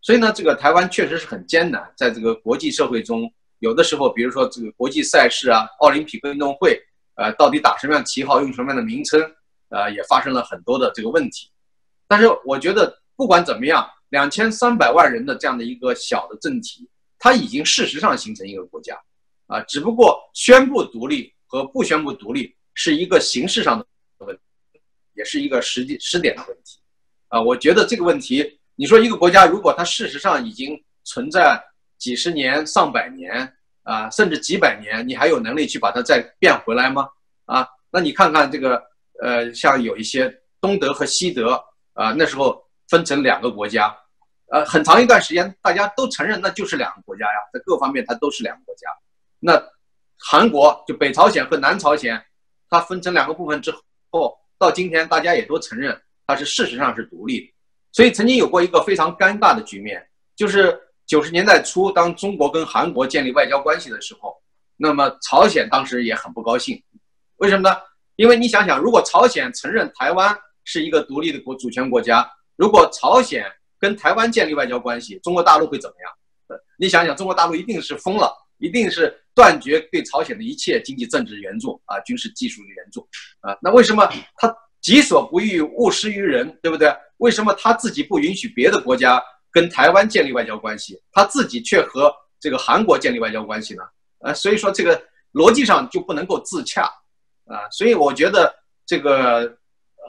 [0.00, 6.76] 所以呢，这个台湾确实是很艰难，在这个国际社会中，有的时候，比如说这个国际赛事啊，奥林匹克运动会，
[7.14, 9.20] 呃，到底打什么样旗号，用什么样的名称，
[9.68, 11.50] 呃，也发生了很多的这个问题。
[12.06, 13.88] 但是我觉得不管怎么样。
[14.12, 16.86] 两千三百万人的这样的一个小的政体，
[17.18, 18.94] 它已经事实上形成一个国家，
[19.46, 23.86] 啊，只不过宣布独立和不宣布独立是一个形式上的
[24.18, 24.78] 问题，
[25.14, 26.78] 也是一个实际时点的问题，
[27.28, 31.58] 啊，我觉得这个问题，你说一个国家如果它事实上已经存在
[31.96, 33.50] 几十年、上百年，
[33.82, 37.08] 啊，甚至几百年，你还有能力去把它再变回来吗？
[37.46, 38.82] 啊，那你看看这个，
[39.20, 41.62] 呃，像有一些东德和西德，
[41.94, 43.94] 啊，那时候分成两个国家。
[44.52, 48.86] 呃，很长一段时间，大家都承认那就是两个国家呀，在各方面它都是两个国家。
[49.40, 49.62] 那
[50.18, 52.22] 韩国就北朝鲜和南朝鲜，
[52.68, 53.72] 它分成两个部分之
[54.10, 57.54] 后，到今天大家也都承认它是事实上是独立的。
[57.92, 60.78] 所以曾经有过一个非常尴尬的局面，就是
[61.12, 64.34] 九十年代初，当中国跟韩国建立外交关系的时候，
[64.78, 66.82] 那么朝鲜当时也很不高兴。
[67.36, 67.76] 为什么呢？
[68.16, 73.44] 因为你想想，如果朝鲜承认台湾是一个独立的国主权国家，如果朝鲜
[73.78, 76.58] 跟台湾建立外交关系，中国大陆会怎么样？
[76.78, 83.06] 你想想，中国大陆一定是疯了，一定是断绝对朝鲜的一切经济、政治援助啊，军事技术的援助
[83.42, 83.54] 啊。
[83.60, 86.90] 那为什么他己所不欲，勿施于人，对不对？
[87.18, 89.22] 为什么他自己不允许别的国家
[89.52, 93.82] 跟台湾建立外交关系，他自己却和这个韩国建立外交关系呢？
[94.20, 95.00] 呃，所以说这个
[95.32, 96.82] 逻辑上就不能够自洽
[97.46, 97.68] 啊。
[97.70, 98.52] 所以我觉得
[98.86, 99.56] 这个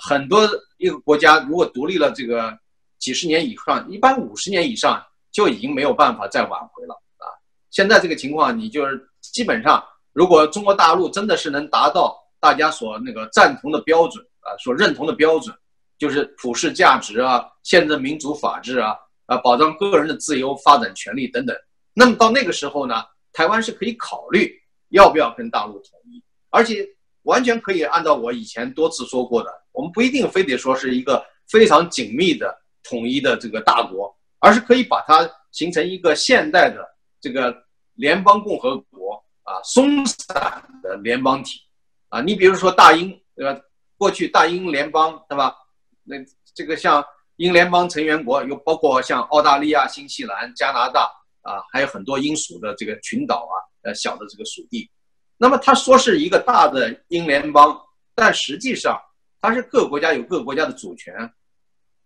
[0.01, 2.57] 很多一个国家如果独立了，这个。
[2.99, 7.27] 几十年以上，一般五十年以上就已经没有办法再挽回了啊！
[7.69, 15.53] 现在这个情况，你就是基本上，如果中国大陆真的是能达到大家所那个赞同的标准啊，所认同的标准，
[15.97, 21.55] 就是普世价值啊、宪政民主法治啊、啊保障个人的自由发展权利等等，
[21.93, 24.53] 那么到那个时候呢，台湾是可以考虑
[24.89, 26.87] 要不要跟大陆统一，而且
[27.23, 32.59] 完全可以按照我以前多次说过的，我们不一定非得说是一个非常紧密的。
[32.85, 36.85] 统一的这个大国，而是可以把它形成一个现代的
[37.21, 37.55] 这个
[37.93, 41.61] 联邦共和国啊，松散的联邦体
[42.09, 42.19] 啊。
[42.19, 43.57] 你比如说大英，对吧？
[43.97, 45.55] 过去大英联邦，对吧？
[46.03, 46.17] 那
[46.53, 47.01] 这个像
[47.37, 51.09] 英联邦成员国又包括像澳大利亚、新西兰、加拿大
[51.41, 54.89] 啊，还有很多英属的这个群岛啊，呃，小的这个属地。
[55.37, 57.79] 那么他说是一个大的英联邦，
[58.15, 58.99] 但实际上
[59.41, 61.13] 它是各国家有各国家的主权。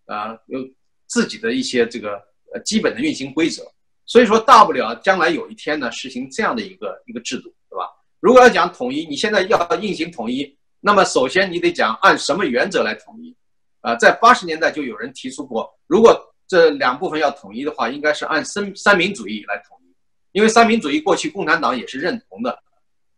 [0.06, 0.58] 啊，有
[1.06, 2.14] 自己的一些这个
[2.54, 3.62] 呃基本的运行规则，
[4.06, 7.84] 所以说大不了将来有一天呢实行这样的一个一个制度，对吧？
[8.18, 13.36] 如果要讲统一，你现在要运行统一，那么首先你得讲按什么原则来统一？
[13.80, 19.94] 啊，在八十年代就有人提出过，如果这两部分要统一的话，应该是按三三民主义来统一，
[20.32, 22.58] 因为三民主义过去共产党也是认同的，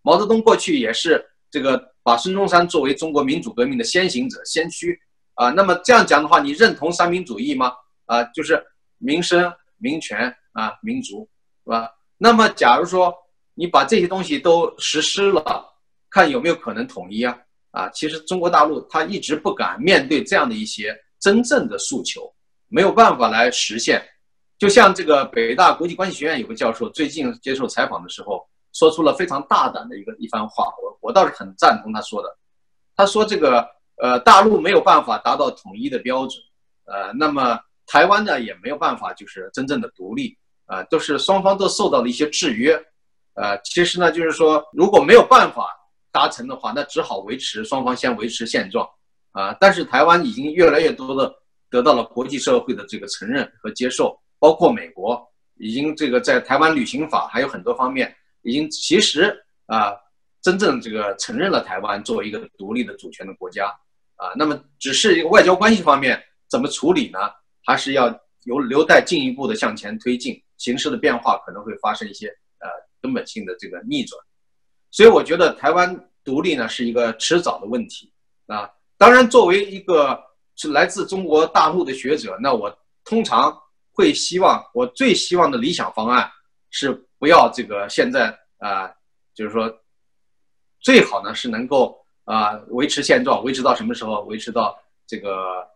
[0.03, 5.01] 毛泽东过去也是这个把孙中山作为中国民主革命的先行者先驱。
[5.35, 7.73] 啊，那么这样讲的话，你认同三民主义吗？
[8.05, 8.63] 啊，就是
[8.99, 11.27] 民生、民权啊、民族，
[11.65, 11.91] 是吧？
[12.19, 13.15] 那么假如说
[13.55, 15.65] 你把这些东西都实施了，
[16.11, 17.39] 看有没有可能统一啊？
[17.73, 22.33] 啊，其实中国大陆他一直不敢面对这样的一些真正的诉求，
[22.67, 24.03] 没有办法来实现。
[24.59, 32.29] 就像这个北大国际关系学院有个教授最近接受采访的时候，说出了非常大胆的一个一番话，我我倒是很赞同他说的。
[32.97, 33.65] 他说这个
[34.03, 36.43] 呃大陆没有办法达到统一的标准，
[36.87, 37.57] 呃，那么
[37.87, 42.75] 台湾呢也没有办法就是真正的独立，啊，都是双方都受到了一些制约，
[43.35, 45.77] 呃，其实呢就是说如果没有办法。
[46.13, 48.89] 达成的话，那只好维持双方先维持现状，
[49.33, 49.57] 啊！
[49.61, 51.33] 但是台湾已经越来越多的
[51.71, 55.21] 得到了国际社会的这个承认和接受，包括美国
[55.57, 59.95] 已经这个在台湾旅行法还有很多方面已经其实啊
[60.43, 63.67] 真正这个承认了台湾作为一个独立的主权的国家，
[64.17, 67.19] 啊，那么只是一个外交关系方面怎么处理呢？
[67.65, 68.09] 还是要
[68.45, 72.27] 有留待进一步的向前推进，形势的变化可能会发生一些
[72.59, 72.69] 呃
[73.01, 74.19] 根本性的这个逆转。
[74.91, 78.13] 所以我觉得台湾独立呢是一个迟早的问题
[78.47, 78.71] 啊。
[78.97, 80.21] 当然，作为一个
[80.57, 83.57] 是来自中国大陆的学者，那我通常
[83.93, 86.31] 会希望，我最希望的理想方案
[86.71, 88.93] 是不要这个现在啊，
[89.35, 89.75] 就是说
[90.81, 94.21] 最好呢是能够啊维持现状，维持到什么时候？
[94.25, 95.67] 维持到这个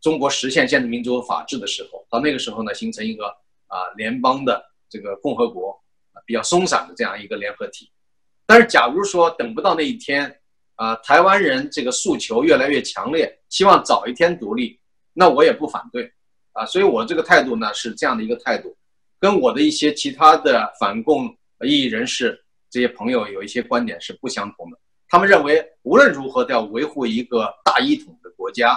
[0.00, 3.26] 中国实现现代民主法治的时候，到那个时候呢，形成一个
[3.68, 5.80] 啊联邦的这个共和国，
[6.26, 7.88] 比较松散的这样一个联合体。
[8.50, 10.40] 但是，假如说等不到那一天，
[10.76, 14.80] 啊，台湾人这个诉求越来越强烈，希望早一天独立，
[15.12, 16.10] 那我也不反对，
[16.52, 18.74] 啊，所以我这个态度呢是这样的一个态度，
[19.20, 21.26] 跟我的一些其他的反共
[21.60, 24.78] 异议人士这些朋友有一些观点是不相同的。
[25.10, 28.70] 他们认为无论如何都要维护一个大一统的国家，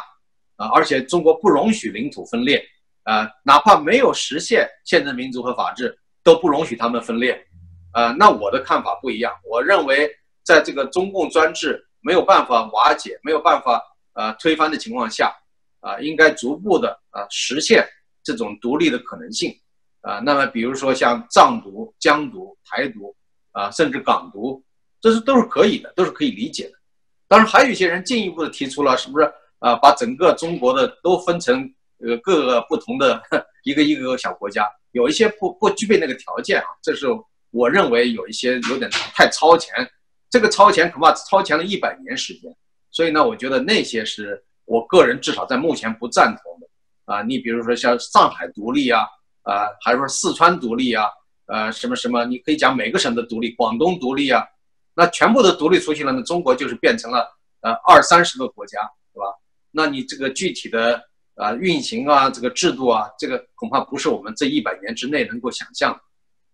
[0.58, 2.62] 啊，而且中国不容许领土分裂，
[3.04, 7.42] 啊，哪怕没有实现宪政民族和法治，都不容许他们分裂。
[7.94, 9.34] 呃，那我的看法不一样。
[9.44, 10.10] 我认为，
[10.44, 13.82] 在这个中共专制没有办法瓦解、没有办法
[14.14, 15.34] 呃推翻的情况下，
[15.82, 17.88] 啊，应该逐步的啊实现
[18.24, 19.54] 这种独立的可能性。
[20.02, 23.16] 啊，那么比如说像藏独、疆独、台独，
[23.52, 24.64] 啊，甚至港独，
[25.00, 26.74] 这是都是可以的，都是可以理解的。
[27.28, 33.22] 当然，还有一些人进一步的提出了，是不是啊，把整个中国的都分成呃各个不同的
[33.64, 37.06] 一个一个小国家，有一些不不具备那个条件啊，这是。
[37.52, 39.74] 我认为有一些有点太超前，
[40.30, 42.54] 这个超前恐怕超前了一百年时间，
[42.90, 47.22] 所以呢，我觉得那些是我个人至少在目前不赞同的啊。
[47.22, 49.02] 你比如说像上海独立啊，
[49.44, 51.06] 啊，还是说四川独立啊，
[51.48, 54.46] 呃，什么什么，你可以讲每个省的独立，广东独立啊，
[54.96, 57.28] 那全部的独立出去了，那中国就是变成了
[57.62, 58.80] 呃二三十个国家，
[59.14, 59.26] 对吧？
[59.72, 61.02] 那你这个具体的
[61.36, 66.00] 啊运行啊，这个制度啊，这个恐怕不是我们这一百年之内能够想象的。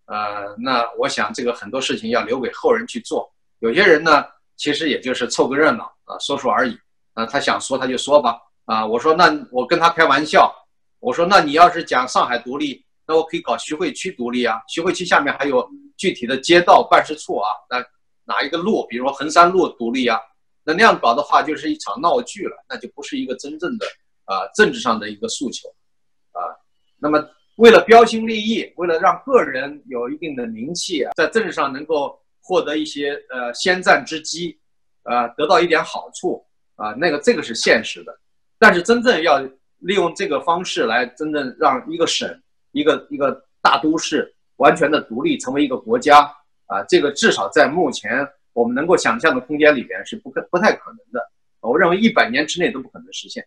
[0.08, 3.30] 呃，那我想这个很多事情要留给后人去做。
[3.58, 4.24] 有些人呢，
[4.56, 6.78] 其实也就是凑个热闹啊，说说而已。
[7.12, 8.38] 啊，他想说他就说吧。
[8.64, 10.50] 啊，我说那我跟他开玩笑，
[10.98, 14.62] 我说那你要是讲上海独立，那我可以搞徐汇区独立啊。
[14.66, 15.68] 徐汇区下面还有
[15.98, 17.50] 具体的街道办事处啊。
[17.68, 17.84] 那
[18.24, 20.18] 哪一个路，比如说衡山路独立啊？
[20.64, 23.86] 那那样搞的话，就是一场闹剧了，那就不是一个真正的
[24.24, 25.68] 啊政治上的一个诉求
[26.32, 26.40] 啊。
[26.96, 27.22] 那么。
[27.58, 34.56] 为了标新立异，为了让个人有一定的名气，在政治上能够获得一些呃先占之机，
[35.02, 36.44] 呃，得到一点好处
[36.76, 38.16] 啊，那个这个是现实的。
[38.60, 39.40] 但是真正要
[39.78, 42.28] 利用这个方式来真正让一个省、
[42.70, 46.20] 一个一个大都市完全的独立成为一个国家
[46.66, 51.20] 啊，这个至少在目前我们能够想象的空间里边是不可不太可能的。
[51.58, 53.44] 我认为一百年之内都不可能实现。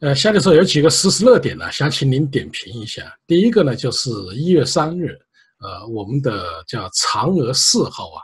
[0.00, 3.16] 呃，夏教授有几个实时热点呢，想请您点评一下。
[3.26, 5.16] 第一个呢，就是一月三日，
[5.60, 8.20] 呃，我们的叫嫦娥四号啊，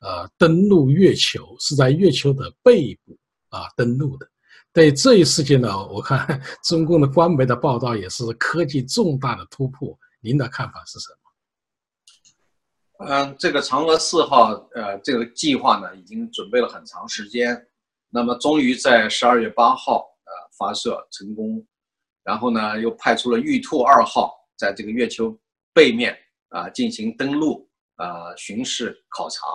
[0.00, 3.18] 呃，登陆月球，是在月球的背部
[3.50, 4.26] 啊登陆的。
[4.72, 9.98] 对这一事件呢，我看 中共的官媒的报道也是科技重大的突破。
[10.20, 11.08] 您的看法是什
[12.98, 13.06] 么？
[13.06, 17.66] 嗯，这个嫦娥四号，呃，这个计划呢，已经准备了很长时间，
[18.08, 20.06] 那么终于在十二月八号。
[20.58, 21.64] 发射成功，
[22.24, 25.38] 然后呢，又派出了玉兔二号在这个月球
[25.72, 29.46] 背面啊进行登陆啊巡视考察，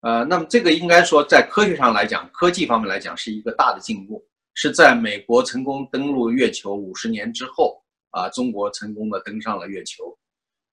[0.00, 10.16] 呃，那么这个应该说在科学上来讲，科技方面来讲是一个大的进步，是在美国成功登陆月球五十年之后啊，中国成功的登上了月球，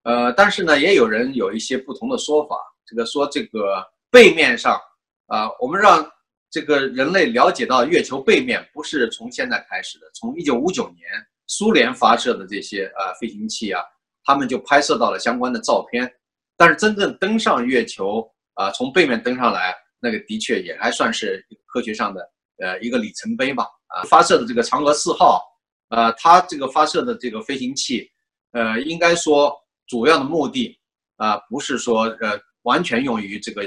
[0.04, 4.80] 呃，但是呢，也有人有一些不同的说法，这个说这个背面上
[5.28, 6.10] 啊，我们让。
[6.54, 11.10] 这个人类了解到月球背面不是从现在开始的，从一九五九年
[11.48, 13.82] 苏联发射的这些呃飞行器啊，
[14.24, 16.08] 他们就拍摄到了相关的照片，
[16.56, 18.24] 但是真正登上月球
[18.54, 22.22] 啊，从背面登上来，那个的确也还算是科学上的
[22.60, 23.66] 呃一个里程碑吧。
[23.88, 25.42] 啊，发射的这个嫦娥四号，
[25.90, 28.08] 呃，它这个发射的这个飞行器，
[28.52, 29.52] 呃，应该说
[29.88, 30.80] 主要的目的
[31.16, 33.64] 啊，不是说呃完全用于这个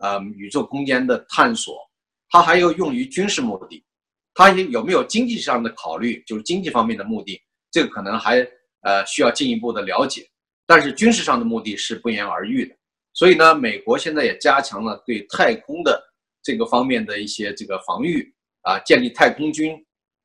[0.00, 1.78] 呃宇宙空间的探索，
[2.34, 3.80] 它还有用于军事目的。
[4.34, 8.44] 它有没有经济上的考虑，就是经济方面的目的，这个可能还
[8.80, 10.28] 呃需要进一步的了解。
[10.66, 12.74] 但是军事上的目的是不言而喻的。
[13.12, 16.02] 所以呢，美国现在也加强了对太空的
[16.42, 18.28] 这个方面的一些这个防御
[18.62, 19.72] 啊，建立太空军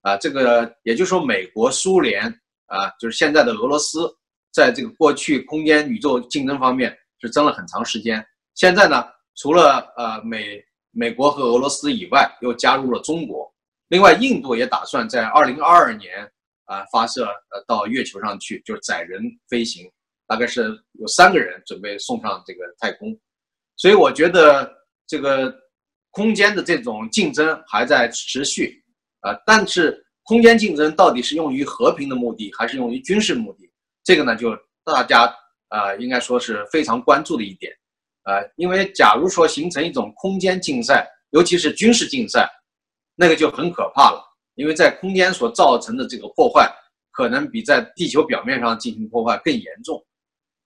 [0.02, 2.24] 啊，这个也就是说，美国、苏联
[2.66, 4.12] 啊，就是现在的俄罗斯，
[4.52, 8.26] 在这个过去空间宇宙竞争方面是争了很长时间。
[8.56, 9.06] 现在呢，
[9.36, 10.60] 除了呃美
[10.92, 13.52] 美国和俄罗斯以外，又加入了中国。
[13.90, 16.30] 另外，印度也打算在二零二二年
[16.66, 19.90] 啊发射呃到月球上去，就是载人飞行。
[20.28, 23.20] 大概是有三个人准备送上这个太空，
[23.78, 24.72] 所以我觉得
[25.08, 25.52] 这个
[26.12, 28.80] 空间的这种竞争还在持续
[29.22, 29.34] 啊。
[29.44, 33.68] 但是空间竞争到底是用于和平的目的，还是用于军事目的？
[34.04, 35.24] 这个呢，就大家
[35.70, 37.76] 啊应该说是非常关注的一点
[38.30, 38.44] 啊。
[38.56, 42.48] 因为假如说形成一种空间竞赛，尤其是军事竞赛，
[43.16, 44.24] 那个就很可怕了。
[44.56, 46.70] 因为在空间所造成的这个破坏，
[47.12, 50.06] 可能比在地球表面上进行破坏更严重。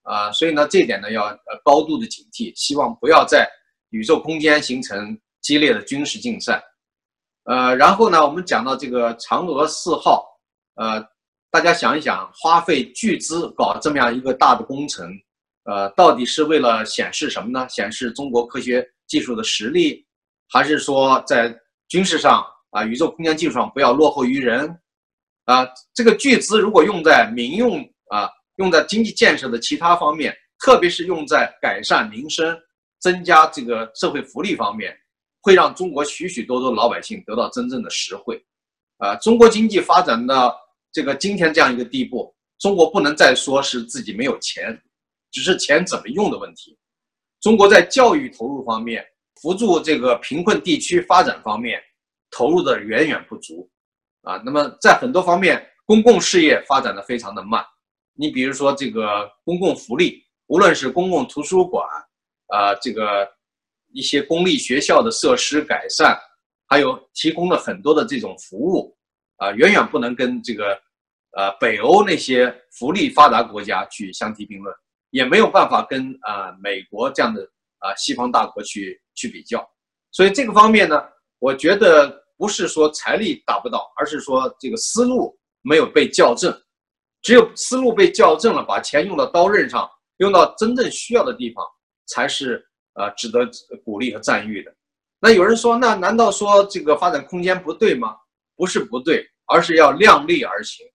[0.01, 1.30] 啊，所以呢，这点呢要
[1.64, 3.47] 高度的警惕，希望不要在
[3.89, 6.61] 宇宙空间形成激烈的军事竞赛。
[7.45, 10.26] 呃，然后呢，我们讲到这个嫦娥四号，
[10.76, 11.05] 呃，
[11.51, 15.07] 大家想一想，花费巨资搞这么样一个大的工程，
[15.64, 17.68] 呃，到底是为了显示什么呢？
[17.70, 20.05] 显示中国科学技术的实力，
[20.49, 21.53] 还是说在
[21.88, 24.80] 军事上啊，宇宙空间技术上不要落后于人？
[25.45, 28.30] 啊，这个巨资如果用在民用啊。
[28.57, 32.55] 用在经济建设的其他方面，特别是用在改善民生、
[32.99, 34.95] 增加这个社会福利方面，
[35.41, 38.39] 会让中国许许多多老百姓得到真正的实惠。
[38.99, 40.55] 啊，中国经济发展到
[40.91, 44.80] 这个今天这样一个地步，中国不能再说是自己没有钱，
[45.34, 46.78] 只是钱怎么用的问题。
[47.42, 49.06] 中国在教育投入方面、
[49.42, 51.82] 扶助这个贫困地区发展方面
[52.32, 53.70] 投入的远远不足。
[54.22, 57.62] 啊，那么在很多方面，公共事业发展的非常的慢。
[58.14, 61.86] 你比如说这个公共福利，无论是公共图书馆，
[62.48, 63.28] 啊，这个
[63.92, 66.18] 一些公立学校的设施改善，
[66.68, 68.96] 还有提供了很多的这种服务，
[69.36, 70.80] 啊，远远不能跟这个，
[71.32, 74.74] 呃，北欧那些福利发达国家去相提并论，
[75.14, 77.47] 也没有办法跟啊美国这样的
[77.78, 79.64] 啊西方大国去去比较。
[80.11, 80.99] 所以这个方面呢，
[81.38, 86.51] 我觉得不是说财力达不到，而是说这个思路没有被校正。
[87.22, 89.88] 只有思路被校正了，把钱用到刀刃上，
[90.18, 91.64] 用到真正需要的地方，
[92.07, 93.47] 才是呃值得
[93.86, 94.76] 鼓励和赞誉的。
[95.20, 98.16] 那有人说，那难道说这个发展空间不对吗？
[98.55, 100.86] 不是不对，而是要量力而行。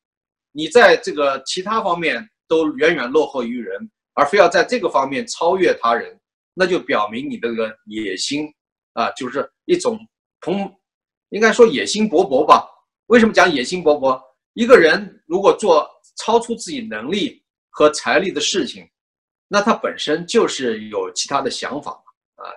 [0.52, 6.18] 你在这个其他方面都远远落后于人，而非要在这个方面超越他人，
[6.52, 8.52] 那就表明你这个野心
[8.94, 9.96] 啊，就是一种
[10.40, 10.68] 同
[11.28, 12.68] 应该说野心勃勃吧。
[13.06, 14.20] 为什么讲野心勃勃？
[14.54, 17.40] 一个人如果做超出自己能力
[17.70, 18.84] 和财力的事情，
[19.46, 21.92] 那他本身就是有其他的想法
[22.34, 22.50] 啊。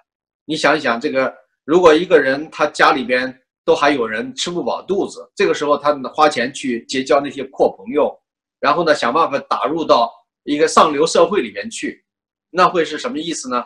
[0.45, 1.31] 你想一想，这个
[1.63, 8.19] 如果一个人他家里边都还有人吃不饱肚子，这个时候他花钱去结交那些阔朋友，
[8.59, 10.11] 然后呢想办法打入到
[10.43, 12.03] 一个上流社会里面去，
[12.49, 13.63] 那会是什么意思呢？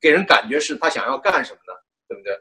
[0.00, 1.72] 给人感觉是他想要干什么呢？
[2.08, 2.32] 对不对？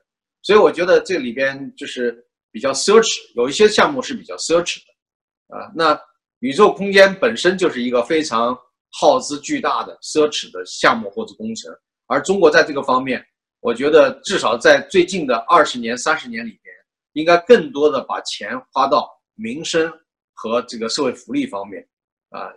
[0.42, 5.72] 所以我觉得这里边就是比较奢侈，有一些项目是比较奢侈的啊。
[5.76, 6.00] 那。
[6.42, 8.58] 宇宙空间本身就是一个非常
[8.94, 11.70] 耗资巨大的奢侈的项目或者工程，
[12.08, 13.22] 而中国在这个方面，
[13.60, 16.74] 我觉得至少在最近的二十年、三十年里边，
[17.12, 19.06] 应该更多的把钱花到
[19.36, 19.92] 民生
[20.34, 21.86] 和这个社会福利方面，
[22.30, 22.50] 啊，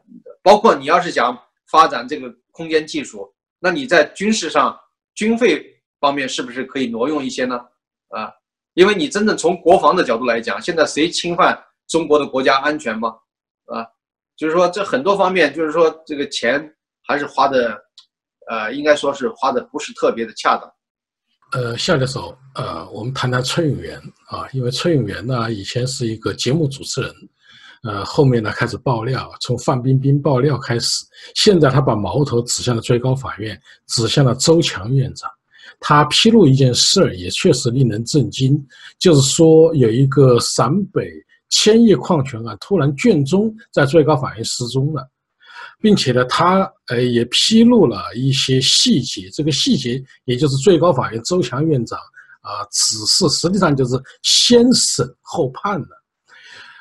[0.42, 1.36] 包括你要是想
[1.70, 4.78] 发展这个空间技术，那你在军事上
[5.14, 5.64] 军费
[6.00, 7.56] 方面是不是可以挪用一些呢？
[8.08, 8.32] 啊，
[8.74, 11.58] 因为你真正从国防的角度来讲，现在谁侵犯
[11.88, 13.14] 中国的国家安全吗？
[13.66, 13.86] 啊，
[14.36, 16.74] 就是说，这很多方面，就是说，这个钱
[17.06, 17.80] 还是花的，
[18.50, 20.70] 呃，应该说是花的不是特别的恰当。
[21.52, 27.14] 呃，下个手，呃，我们谈谈崔永元啊，因为崔永元呢，以前是一个节目主持人，
[27.82, 31.04] 呃，后面呢开始爆料，从范冰冰爆料开始，
[31.34, 35.30] 现在他把矛头指向了最高法院，指向了周强院长。
[35.80, 38.64] 他披露一件事儿，也确实令人震惊，
[38.98, 41.10] 就是说有一个陕北。
[41.54, 45.06] 千亿矿权啊，突然卷宗在最高法院失踪了。
[45.82, 49.28] 并且呢，他呃也披露了一些细节。
[49.30, 51.98] 这个细节也就是最高法院周强院长
[52.40, 55.88] 啊指示，实际上就是先审后判的。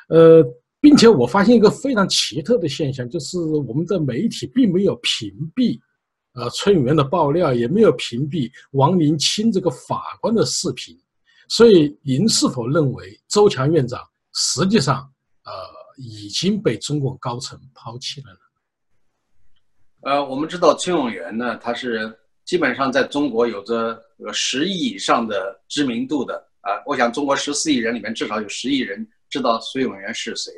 [0.08, 0.44] 呃，
[0.82, 5.80] 并且我发现一个非常奇特的现象，就是我们的媒体并没有屏蔽。
[6.34, 10.98] 呃，崔永元的爆料也没有屏蔽王林清这个法官的视频，
[11.46, 14.00] 所以您是否认为周强院长
[14.32, 14.96] 实际上
[15.44, 15.52] 呃
[15.98, 18.38] 已经被中共高层抛弃了呢？
[20.10, 22.12] 呃，我们知道崔永元呢，他是
[22.46, 30.50] 基本上在中国有着呃十亿以上的知名度的啊，我想中国十四亿人里面至少有十亿人知道崔永元是谁，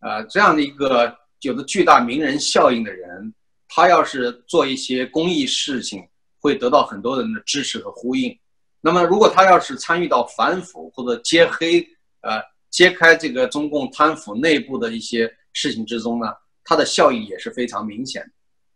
[0.00, 3.32] 呃，这样的一个有着巨大名人效应的人。
[3.72, 6.02] 他要是做一些公益事情，
[6.40, 8.36] 会得到很多人的支持和呼应。
[8.80, 11.80] 那么，如果他要是参与到反腐或者揭黑、
[12.22, 16.26] 呃揭开这个中共贪腐内部的一些事情之中呢，
[16.64, 18.30] 他的效应也是非常明显的。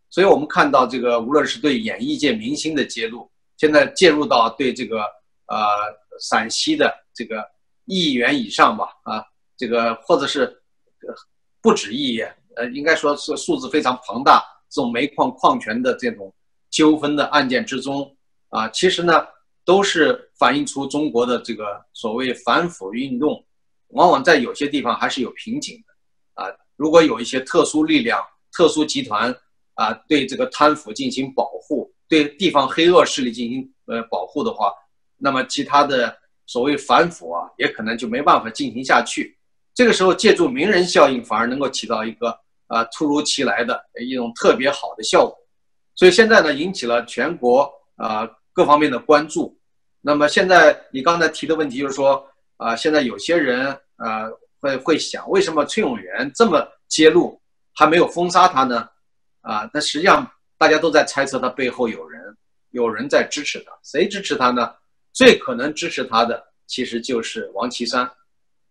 [0.09, 4.99] 所以我们看到这个，无论是对演艺界明星的揭露，现在介入到对这个
[5.47, 5.57] 呃
[6.21, 7.45] 陕西的这个
[7.85, 9.23] 亿元以上吧，啊，
[9.57, 10.61] 这个或者是
[11.61, 14.43] 不止亿元，呃，应该说是数字非常庞大。
[14.67, 16.33] 这种煤矿矿权的这种
[16.69, 18.13] 纠纷的案件之中，
[18.49, 19.25] 啊，其实呢，
[19.63, 23.45] 都是反映出中国的这个所谓反腐运动，
[23.89, 29.33] 往往在有些地方还是有瓶颈的，啊，如果有一些特殊力量、特殊集团
[29.75, 34.73] 啊，对这个贪腐进行保护，对地方黑恶势力进行呃保护的话，
[35.17, 39.37] 那么其他的所谓反腐啊，也可能就没办法进行下去。
[39.75, 42.35] 这个时候，借助名人效应，反而能够起到一个。
[42.67, 45.37] 啊，突如其来的一种特别好的效果，
[45.93, 49.55] 所以现在呢，引起了全国啊各方面的关注。
[50.01, 53.67] 那么现在你刚才提的问题就是说，啊，现在有些人
[53.97, 54.25] 啊
[54.59, 57.39] 会会想，为什么崔永元这么揭露
[57.75, 58.89] 还没有封杀他呢？
[59.41, 62.35] 啊，但实际上大家都在猜测他背后有人，
[62.71, 63.71] 有人在支持他。
[63.83, 64.73] 谁支持他呢？
[65.13, 68.09] 最可能支持他的其实就是王岐山。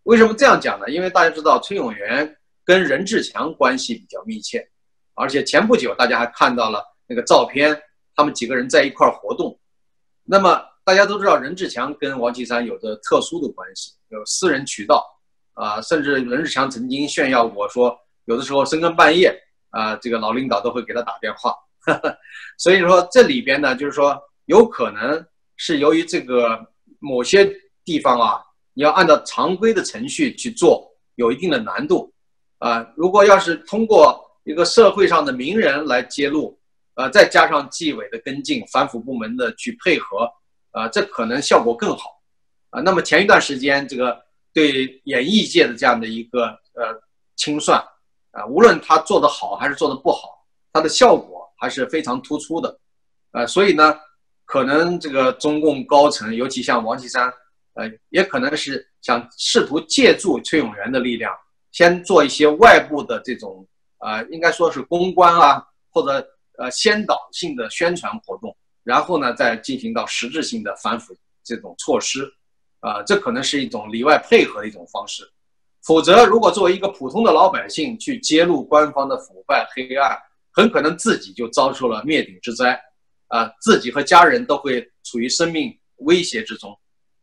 [0.05, 0.89] 为什么这样讲呢？
[0.89, 2.35] 因为大家知道崔永元。
[2.67, 4.67] 跟任志强关系比较密切，
[5.13, 7.79] 而且前不久大家还看到了那个照片，
[8.17, 9.61] 他们几个人在一块儿活动。
[10.25, 15.07] 那么大家都知道，任志强跟王岐山有着特殊的关系，有私人渠道
[15.53, 17.95] 啊，甚至任志强曾经炫耀过说，
[18.25, 19.39] 有的时候深更半夜
[19.69, 21.55] 啊，这个老领导都会给他打电话。
[22.57, 25.23] 所以说这里边呢，就是说有可能
[25.57, 26.67] 是由于这个
[26.99, 28.43] 某些地方啊，
[28.75, 32.13] 你要按照常规的程序去做，有一定的难度。
[32.59, 36.59] 啊，如果要是通过一个社会上的名人来揭露，
[36.95, 40.31] 呃，再加上纪委的跟进，反腐部门的去配合，
[40.71, 42.21] 啊，这可能效果更好，
[42.71, 44.19] 啊，那么前一段时间这个
[44.53, 46.99] 对演艺界的这样的一个呃
[47.37, 47.79] 清算，
[48.31, 52.79] 啊，无论他做得好还是做得不好，它的效果还是非常突出的，
[53.33, 53.99] 呃，所以呢，
[54.47, 57.31] 可能这个中共高层，尤其像王岐山，
[57.75, 61.33] 呃，也可能是想试图借助崔永元的力量。
[61.73, 63.67] 先做一些外部的这种，
[63.99, 65.61] 呃，应该说是公关啊，
[65.91, 66.25] 或者
[66.57, 72.33] 呃先导性的宣传活动，然后呢，再进行到实质性的反腐这种措施，
[72.79, 75.29] 啊，这可能是一种里外配合的一种方式。
[75.83, 80.17] 否则，如果作为一个普通的老百姓去揭露官方的腐败黑暗，
[80.53, 82.81] 很可能自己就遭受了灭顶之灾，
[83.27, 86.73] 啊，自己和家人都会处于生命威胁之中。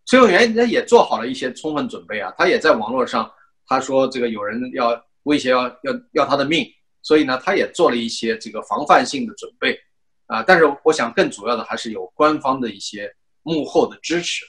[0.05, 3.31] 崔永元他也做好了一些充分准备啊，他也在网络上。
[3.67, 6.67] 他说：“这个有人要威胁，要要要他的命，
[7.01, 9.79] 所以呢，他也做了一些这个防范性的准备，
[10.25, 13.09] 啊，但是我想更主要的还是有官方的一些
[13.43, 14.43] 幕后的支持，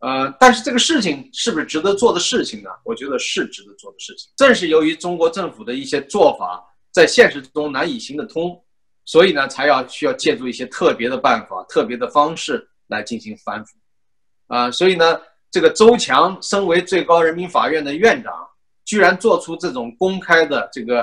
[0.00, 2.70] 呃，但是这个事情是不是值得做的事情呢？
[2.84, 4.28] 我觉得是值得做的事情。
[4.36, 6.60] 正是由于中国政府的一些做法
[6.90, 8.60] 在现实中难以行得通，
[9.04, 13.78] 所以呢，才要需要借助一些特别的办法、特别的方式来进行反腐，
[14.52, 15.18] 啊，所以呢。”
[15.52, 18.32] 这个周强身为最高人民法院的院长，
[18.86, 21.02] 居然做出这种公开的这个，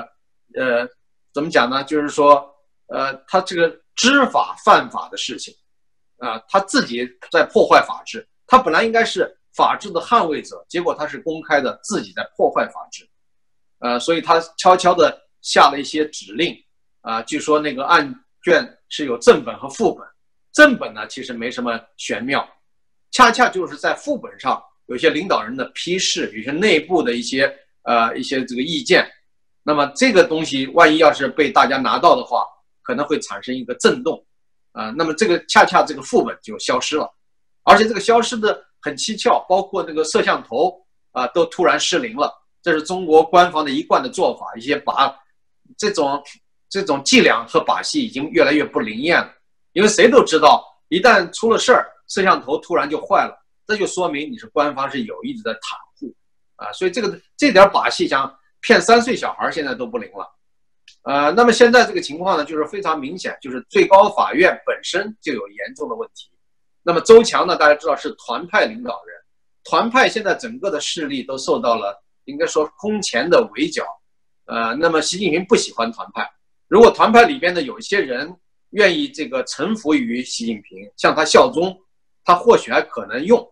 [0.56, 0.84] 呃，
[1.32, 1.84] 怎么讲呢？
[1.84, 2.52] 就是说，
[2.88, 5.54] 呃，他这个知法犯法的事情，
[6.18, 8.26] 啊，他自己在破坏法治。
[8.48, 13.08] 他本来应该是法治的捍卫者，结果他是公开的自己在破坏法治，
[13.78, 16.60] 呃，所以他悄悄的下了一些指令，
[17.02, 20.04] 啊，据说那个案卷是有正本和副本，
[20.52, 22.44] 正本呢其实没什么玄妙。
[23.10, 27.52] 恰恰就是在副本上有些领导人的批示，有些内部的一些
[27.82, 29.08] 呃一些这个意见，
[29.62, 32.44] 那么这个东西万一要是被大家拿到的话，
[32.82, 34.24] 可能会产生一个震动，
[34.72, 37.08] 啊，那么这个恰恰这个副本就消失了，
[37.64, 40.80] 而且这个消失的很蹊跷，包括那个摄像头
[41.12, 42.32] 啊都突然失灵了，
[42.62, 45.16] 这是中国官方的一贯的做法，一些把
[45.76, 46.22] 这种
[46.68, 49.32] 这种伎俩和把戏已经越来越不灵验了，
[49.72, 53.34] 因为谁都知道，一旦出了事儿，摄像头突然就坏了，
[53.66, 56.14] 这就说明你是官方是有意的在袒护
[56.56, 58.30] 啊，所以这个这点把戏想
[58.60, 60.28] 骗三岁小孩现在都不灵了，
[61.04, 66.28] 呃，那么现在这个情况呢，就是非常明显，就是最高法院本身就有严重的问题。
[66.82, 69.16] 那么周强呢，大家知道是团派领导人，
[69.64, 73.84] 团派现在整个的势力都受到了应该说空前的围剿，
[74.46, 76.28] 呃，那么习近平不喜欢团派。
[76.68, 78.34] 如果团派里边的有一些人
[78.70, 81.78] 愿意这个臣服于习近平，向他效忠，
[82.24, 83.46] 他或许还可能用，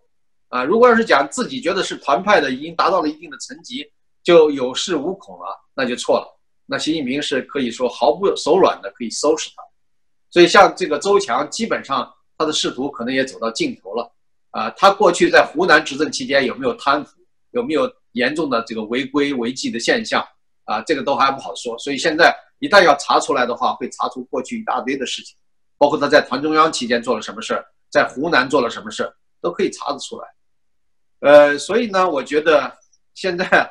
[0.48, 3.84] 啊，如果要是讲自己觉得是团派的，已经达到了一定的层级，
[4.22, 6.26] 就有恃无恐了，那就错了。
[6.66, 9.62] 那习近平是可以说毫不手软的可以收拾他。
[10.30, 14.12] 所以像这个周强，基本上他的仕途可能也走到尽头了，
[14.50, 17.12] 啊，他过去在湖南执政期间有没有贪腐，
[17.52, 20.26] 有没有严重的这个违规违纪的现象，
[20.64, 21.78] 啊，这个都还不好说。
[21.78, 22.34] 所以现在。
[22.60, 25.36] 一旦要查出来的话，会查出过去一大堆的事情，
[25.78, 29.10] 包括他在团中央期间做了什么事儿，在湖南做了什么事，
[29.40, 30.28] 都可以查得出来。
[31.20, 32.72] 呃，所以呢，我觉得
[33.14, 33.70] 现在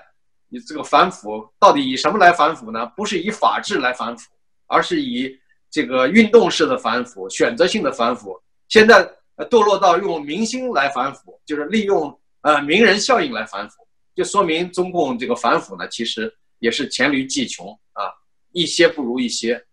[0.50, 2.86] 你这个反腐到底以什么来反腐呢？
[2.96, 4.30] 不是以法治来反腐，
[4.68, 5.38] 而是以
[5.70, 8.42] 这个运动式的反腐、选择性的反腐。
[8.68, 9.06] 现在
[9.50, 18.12] 堕落到用明星来反腐，就是利用呃名人效应来反腐，就说明中共这个反腐呢，其实也是黔驴技穷啊。
[18.54, 19.64] 一些不如一些，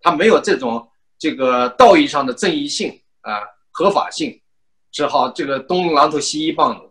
[0.00, 0.86] 他没有这种
[1.18, 3.40] 这个道义上的正义性啊、
[3.74, 4.40] 合法性，
[4.92, 6.88] 只好这个东一榔头西一棒子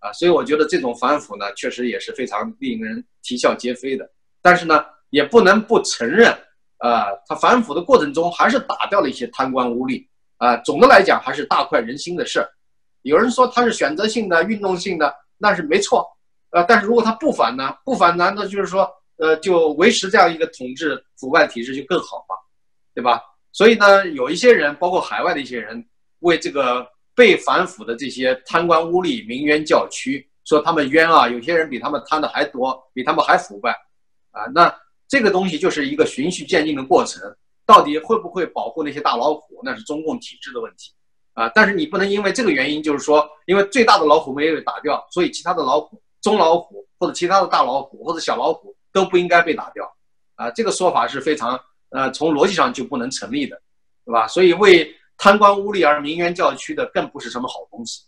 [0.00, 4.08] 啊，所以我觉得这种反腐呢，确实也是非常令人啼笑皆非的。
[4.42, 6.30] 但是呢，也不能不承认
[6.76, 10.06] 啊，他反腐的过程中还是打掉了一些贪官污吏
[10.36, 10.56] 啊。
[10.58, 12.48] 总的来讲，还是大快人心的事儿。
[13.02, 16.06] 有人说他是选择性的、运动性的，那是没错
[16.50, 16.62] 啊。
[16.62, 17.74] 但是如果他不反呢？
[17.84, 18.88] 不反，难道就是说？
[19.20, 22.36] 呃，就维持这样一个统治腐败体制就更好嘛，
[22.94, 23.20] 对吧？
[23.50, 25.84] 所以呢，有一些人，包括海外的一些人，
[26.20, 33.70] 为这个被反腐的这些贪官污吏鸣冤叫屈，说他们冤啊，有些人比他们贪的还多，比他们还腐败，
[34.30, 34.74] 啊，那
[35.08, 37.22] 这个东西就是一个循序渐进的过程，
[37.66, 40.92] 到底会不会保护那些大老虎，那是中共体制的问题，
[41.34, 48.74] 啊，但是你不能因为这个原因，就是说，因为最大的老虎没有打掉，所以其他的老虎、中老虎或者其他的大老虎或者小老虎。
[48.90, 49.84] 都不应该被打掉，
[50.34, 51.60] 啊，这个说法是非常，
[51.90, 53.60] 呃，从逻辑上就不能成立的，
[54.04, 54.26] 对吧？
[54.26, 58.04] 所以为贪官污吏而民怨叫屈的，更不是什么好东西，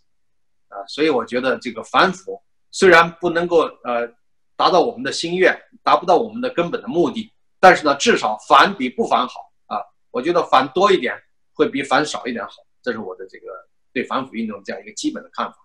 [0.69, 2.41] 啊，所以我觉得这个反腐
[2.71, 4.07] 虽然不能够呃
[4.55, 9.77] 达到我们的心愿，达不到我们的根本的目的，但是呢，至少反比不反好啊。
[10.09, 11.13] 我觉得反多一点
[11.53, 13.47] 会比反少一点好，这是我的这个
[13.91, 15.57] 对反腐运动这样一个基本的看法。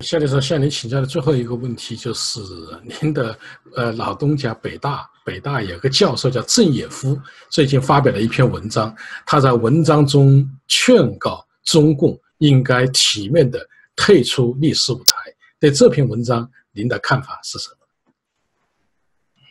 [0.00, 2.40] 夏律师向您请教的最后一个问题就是，
[3.00, 3.38] 您的
[3.76, 7.18] 呃老东家北大，北大有个教授叫郑也夫，
[7.48, 15.14] 最近发表了一篇文章，他在文章中劝告中共应该体面的退出历史舞台。
[15.60, 17.76] 对这篇文章，您的看法是什么？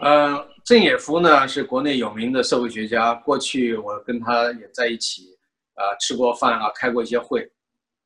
[0.05, 5.29] 呃，郑也夫呢是国内有名的社会学家，过去我跟他也在一起
[5.73, 7.49] 啊吃过饭啊，开过一些会。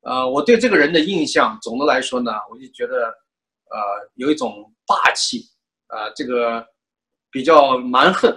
[0.08, 3.08] 呃，我对这个人的印象，总的来说呢，我就觉得，
[3.70, 3.78] 呃，
[4.14, 5.44] 有一种霸气，
[5.88, 6.66] 啊，这个
[7.30, 8.32] 比较蛮横，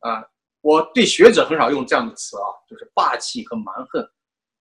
[0.00, 0.24] 啊，
[0.62, 4.04] 我对学者很少用这样的词啊，就是霸气和蛮横，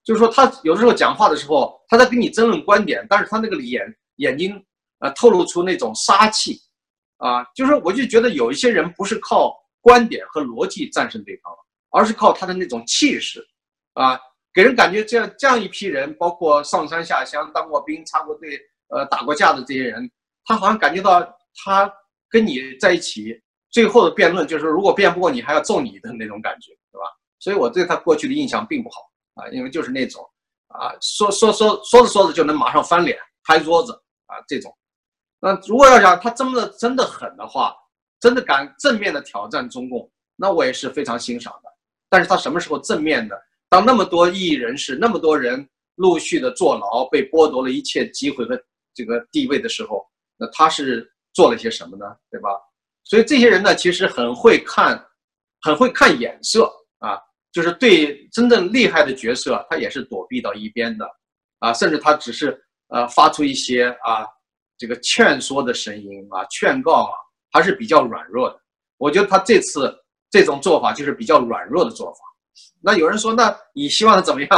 [0.03, 3.81] 就是说他有的时候讲话的时候，他在跟你争论观点，但是他那个眼
[4.17, 4.63] 眼睛
[4.99, 6.59] 啊，透露出那种杀气，
[7.17, 9.51] 啊，就是我就觉得有一些人不是靠
[9.81, 11.51] 观点和逻辑战胜对方，
[11.89, 13.43] 而是靠他的那种气势，
[13.93, 14.19] 啊。
[14.53, 20.11] 给人感觉，这样这样一批人，包括上山下乡、当过兵、插过队、呃打过架的这些人，
[20.45, 21.21] 他好像感觉到
[21.63, 21.91] 他
[22.29, 27.05] 跟你在一起，最后的辩论就是，如果辩不过你，还要揍你的那种感觉，对吧？
[27.39, 28.97] 所以我对他过去的印象并不好
[29.35, 30.21] 啊，因为就是那种
[30.67, 33.93] 啊，说说说说着说着就能马上翻脸、拍桌子
[34.25, 34.75] 啊这种。
[35.39, 37.73] 那如果要讲他真的真的狠的话，
[38.19, 41.69] 真的敢正面的挑战中共，那我也是非常欣赏的。
[42.09, 43.41] 但是他什么时候正面的？
[43.71, 45.65] 当那么多异议人士、那么多人
[45.95, 48.61] 陆续的坐牢，被剥夺了一切机会和
[48.93, 50.05] 这个地位的时候，
[50.35, 52.05] 那他是做了些什么呢？
[52.29, 52.49] 对吧？
[53.05, 55.01] 所以这些人呢，其实很会看，
[55.61, 56.69] 很会看眼色
[56.99, 57.17] 啊，
[57.53, 61.09] 就是对真正厉害的角色，他也是躲避到一边的，
[61.59, 64.27] 啊，甚至他只是呃发出一些啊
[64.77, 67.13] 这个劝说的声音啊，劝告啊，
[67.53, 68.59] 还是比较软弱的。
[68.97, 69.97] 我觉得他这次
[70.29, 72.19] 这种做法就是比较软弱的做法。
[72.81, 74.49] 那有人说，那你希望他怎么样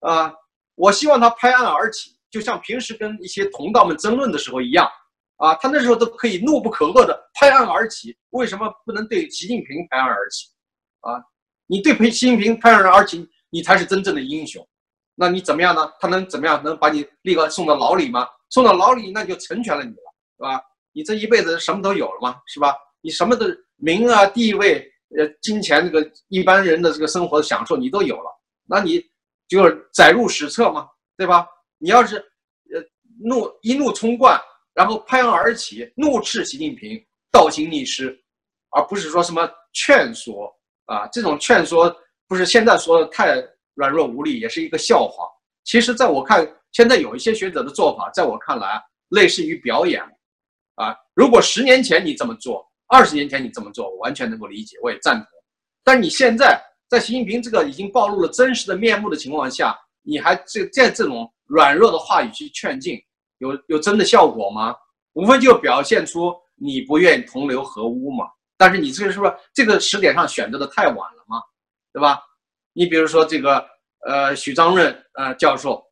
[0.00, 0.32] 啊？
[0.74, 4.88] 我希望他拍案而起，就像平时跟一些同道们争论的时候一样
[5.36, 5.54] 啊。
[5.56, 10.46] 他那时候都可以怒不可遏的拍案而起，为什么不能对习近平拍案而起
[11.00, 11.20] 啊？
[11.66, 14.66] 你对习近平拍案而起，你才是真正的英雄。
[15.16, 15.92] 那你怎么样呢？
[15.98, 16.62] 他能怎么样？
[16.62, 18.26] 能把你立刻送到牢里吗？
[18.50, 20.62] 送到牢里，那就成全了你了，是吧？
[20.92, 22.72] 你这一辈子什么都有了嘛，是吧？
[23.00, 23.46] 你什么的
[23.76, 28.30] 名啊、地位、呃、金钱，这个一般人的这个生活的享受你都有了，
[28.66, 29.02] 那你
[29.46, 31.46] 就是载入史册嘛，对吧？
[31.78, 32.16] 你要是
[32.74, 32.82] 呃
[33.18, 34.40] 怒一怒冲冠，
[34.74, 38.18] 然后拍案而起，怒斥习近平倒行逆施，
[38.70, 40.52] 而不是说什么劝说
[40.86, 41.94] 啊，这种劝说
[42.26, 43.42] 不是现在说的太
[43.74, 45.26] 软弱无力，也是一个笑话。
[45.64, 50.02] 其实，在我看，现在有一些学者的做法，在我看来，类似于表演。
[50.74, 55.26] 啊，如果十年前你这么做，二十年前你这么做，我完全能够理解，我也赞同。
[55.84, 56.58] 但你现在
[56.88, 62.98] 在习近平这个已经暴露了真实的面目的情况下，你还这在这种软弱的话语去劝进，
[63.38, 64.74] 有有真的效果吗？
[65.12, 68.24] 无非就表现出你不愿意同流合污嘛。
[68.56, 71.42] 但是你这个是不是这个时点上选择的太晚了嘛？
[71.92, 72.18] 对吧？
[72.72, 73.62] 你比如说这个
[74.06, 75.84] 呃许章润呃教授，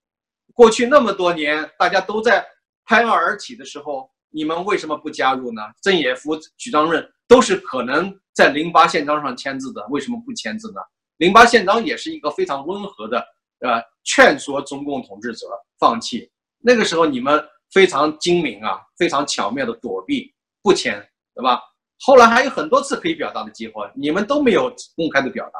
[0.54, 2.42] 过去那么多年大家都在
[2.86, 4.10] 拍案而起的时候。
[4.36, 5.62] 你们为什么不加入呢？
[5.80, 10.80] 郑也夫、许章润都是可能在零八宪章上签字的，为什么不签字呢？
[11.16, 13.18] 零八宪章也是一个非常温和的，
[13.60, 15.46] 呃，劝说中共统治者
[15.78, 16.30] 放弃。
[16.58, 20.30] 那个时候你们非常精明啊，非常巧妙的躲避
[20.62, 21.00] 不签，
[21.34, 21.58] 对吧？
[22.00, 25.58] 后来还有很多次可以表达的机会，你们都没有公开的表达。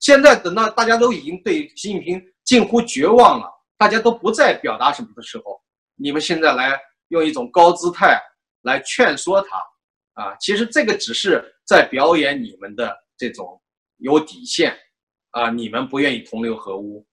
[0.00, 3.48] 现在等到大家都已经对习近平近乎绝望了，
[3.78, 5.62] 大家都不再表达什么的时候，
[5.94, 6.76] 你们现在来。
[7.08, 8.20] 用一种高姿态
[8.62, 13.60] 来劝说他，啊，其实这个只是在表演你们的这种
[13.98, 14.76] 有底线，
[15.30, 17.06] 啊，你们不愿意同流合污，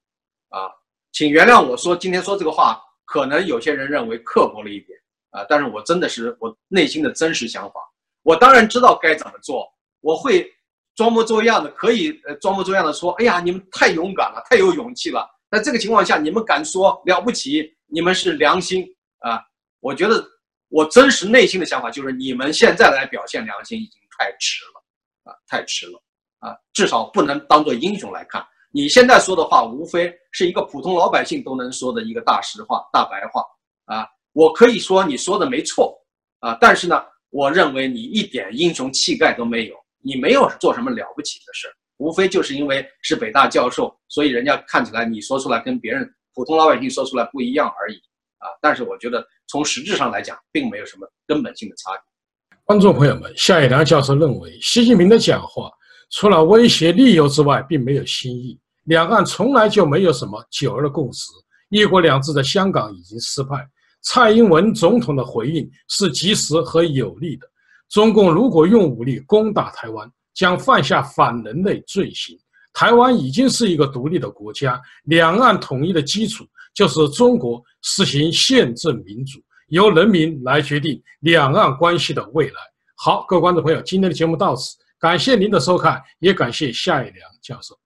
[0.49, 0.71] 啊，
[1.11, 4.97] 请原谅我说今天说这个话，可能有些人认为刻薄了一点，
[5.31, 7.73] 啊，但是我真的是我内心的真实想法。
[8.23, 9.67] 我当然知道该怎么做，
[9.99, 10.51] 我会
[10.95, 15.29] 装模作样的，可以呃装模作样的说，哎呀，你们太勇敢了，太有勇气了。
[15.51, 18.87] 在这个情况下，你们敢说了不起，你们是良心
[19.19, 19.39] 啊。
[19.83, 20.25] 我觉得
[20.69, 26.01] 我真实内心的想法就是，你们现在来表现良心已经太迟了，啊，太迟了，
[26.39, 28.41] 啊，至少不能当做英雄来看。
[28.71, 33.43] 你现在说的话，无非是一个普通老百姓都能说的一个大实话、大白话，
[33.83, 35.93] 啊，我可以说你说的没错，
[36.39, 41.67] 啊，但是呢，我认为你一点英雄气概都没有，你没有做什么了不起的事，
[41.97, 48.01] 无非就是因为是北大教授，所以人家看起来你说出来跟别人普通老百姓说出来不一样而已。
[48.43, 52.01] 啊，但是我觉得从实质上来讲，并没有什么根本性的差别。
[52.65, 55.71] 观众朋友们，夏一良教授认为，习近平的讲话
[56.11, 58.59] 除了威胁利诱之外，并没有新意。
[58.83, 61.31] 两岸从来就没有什么九二共识，
[61.69, 63.67] 一国两制的香港已经失败。
[64.01, 67.47] 蔡英文总统的回应是及时和有力的。
[67.89, 72.37] 中共如果用武力攻打台湾，将犯下反人类罪行。
[72.73, 76.45] 台湾已经是一个独立的国家，两岸统一的基础。
[76.73, 82.55] 就是中国实行宪政民主，由人民来决定两岸关系的未来。
[82.95, 87.77] 好，各位观众朋友，今天的节目到此，感谢您的收看，也感谢夏一良教授。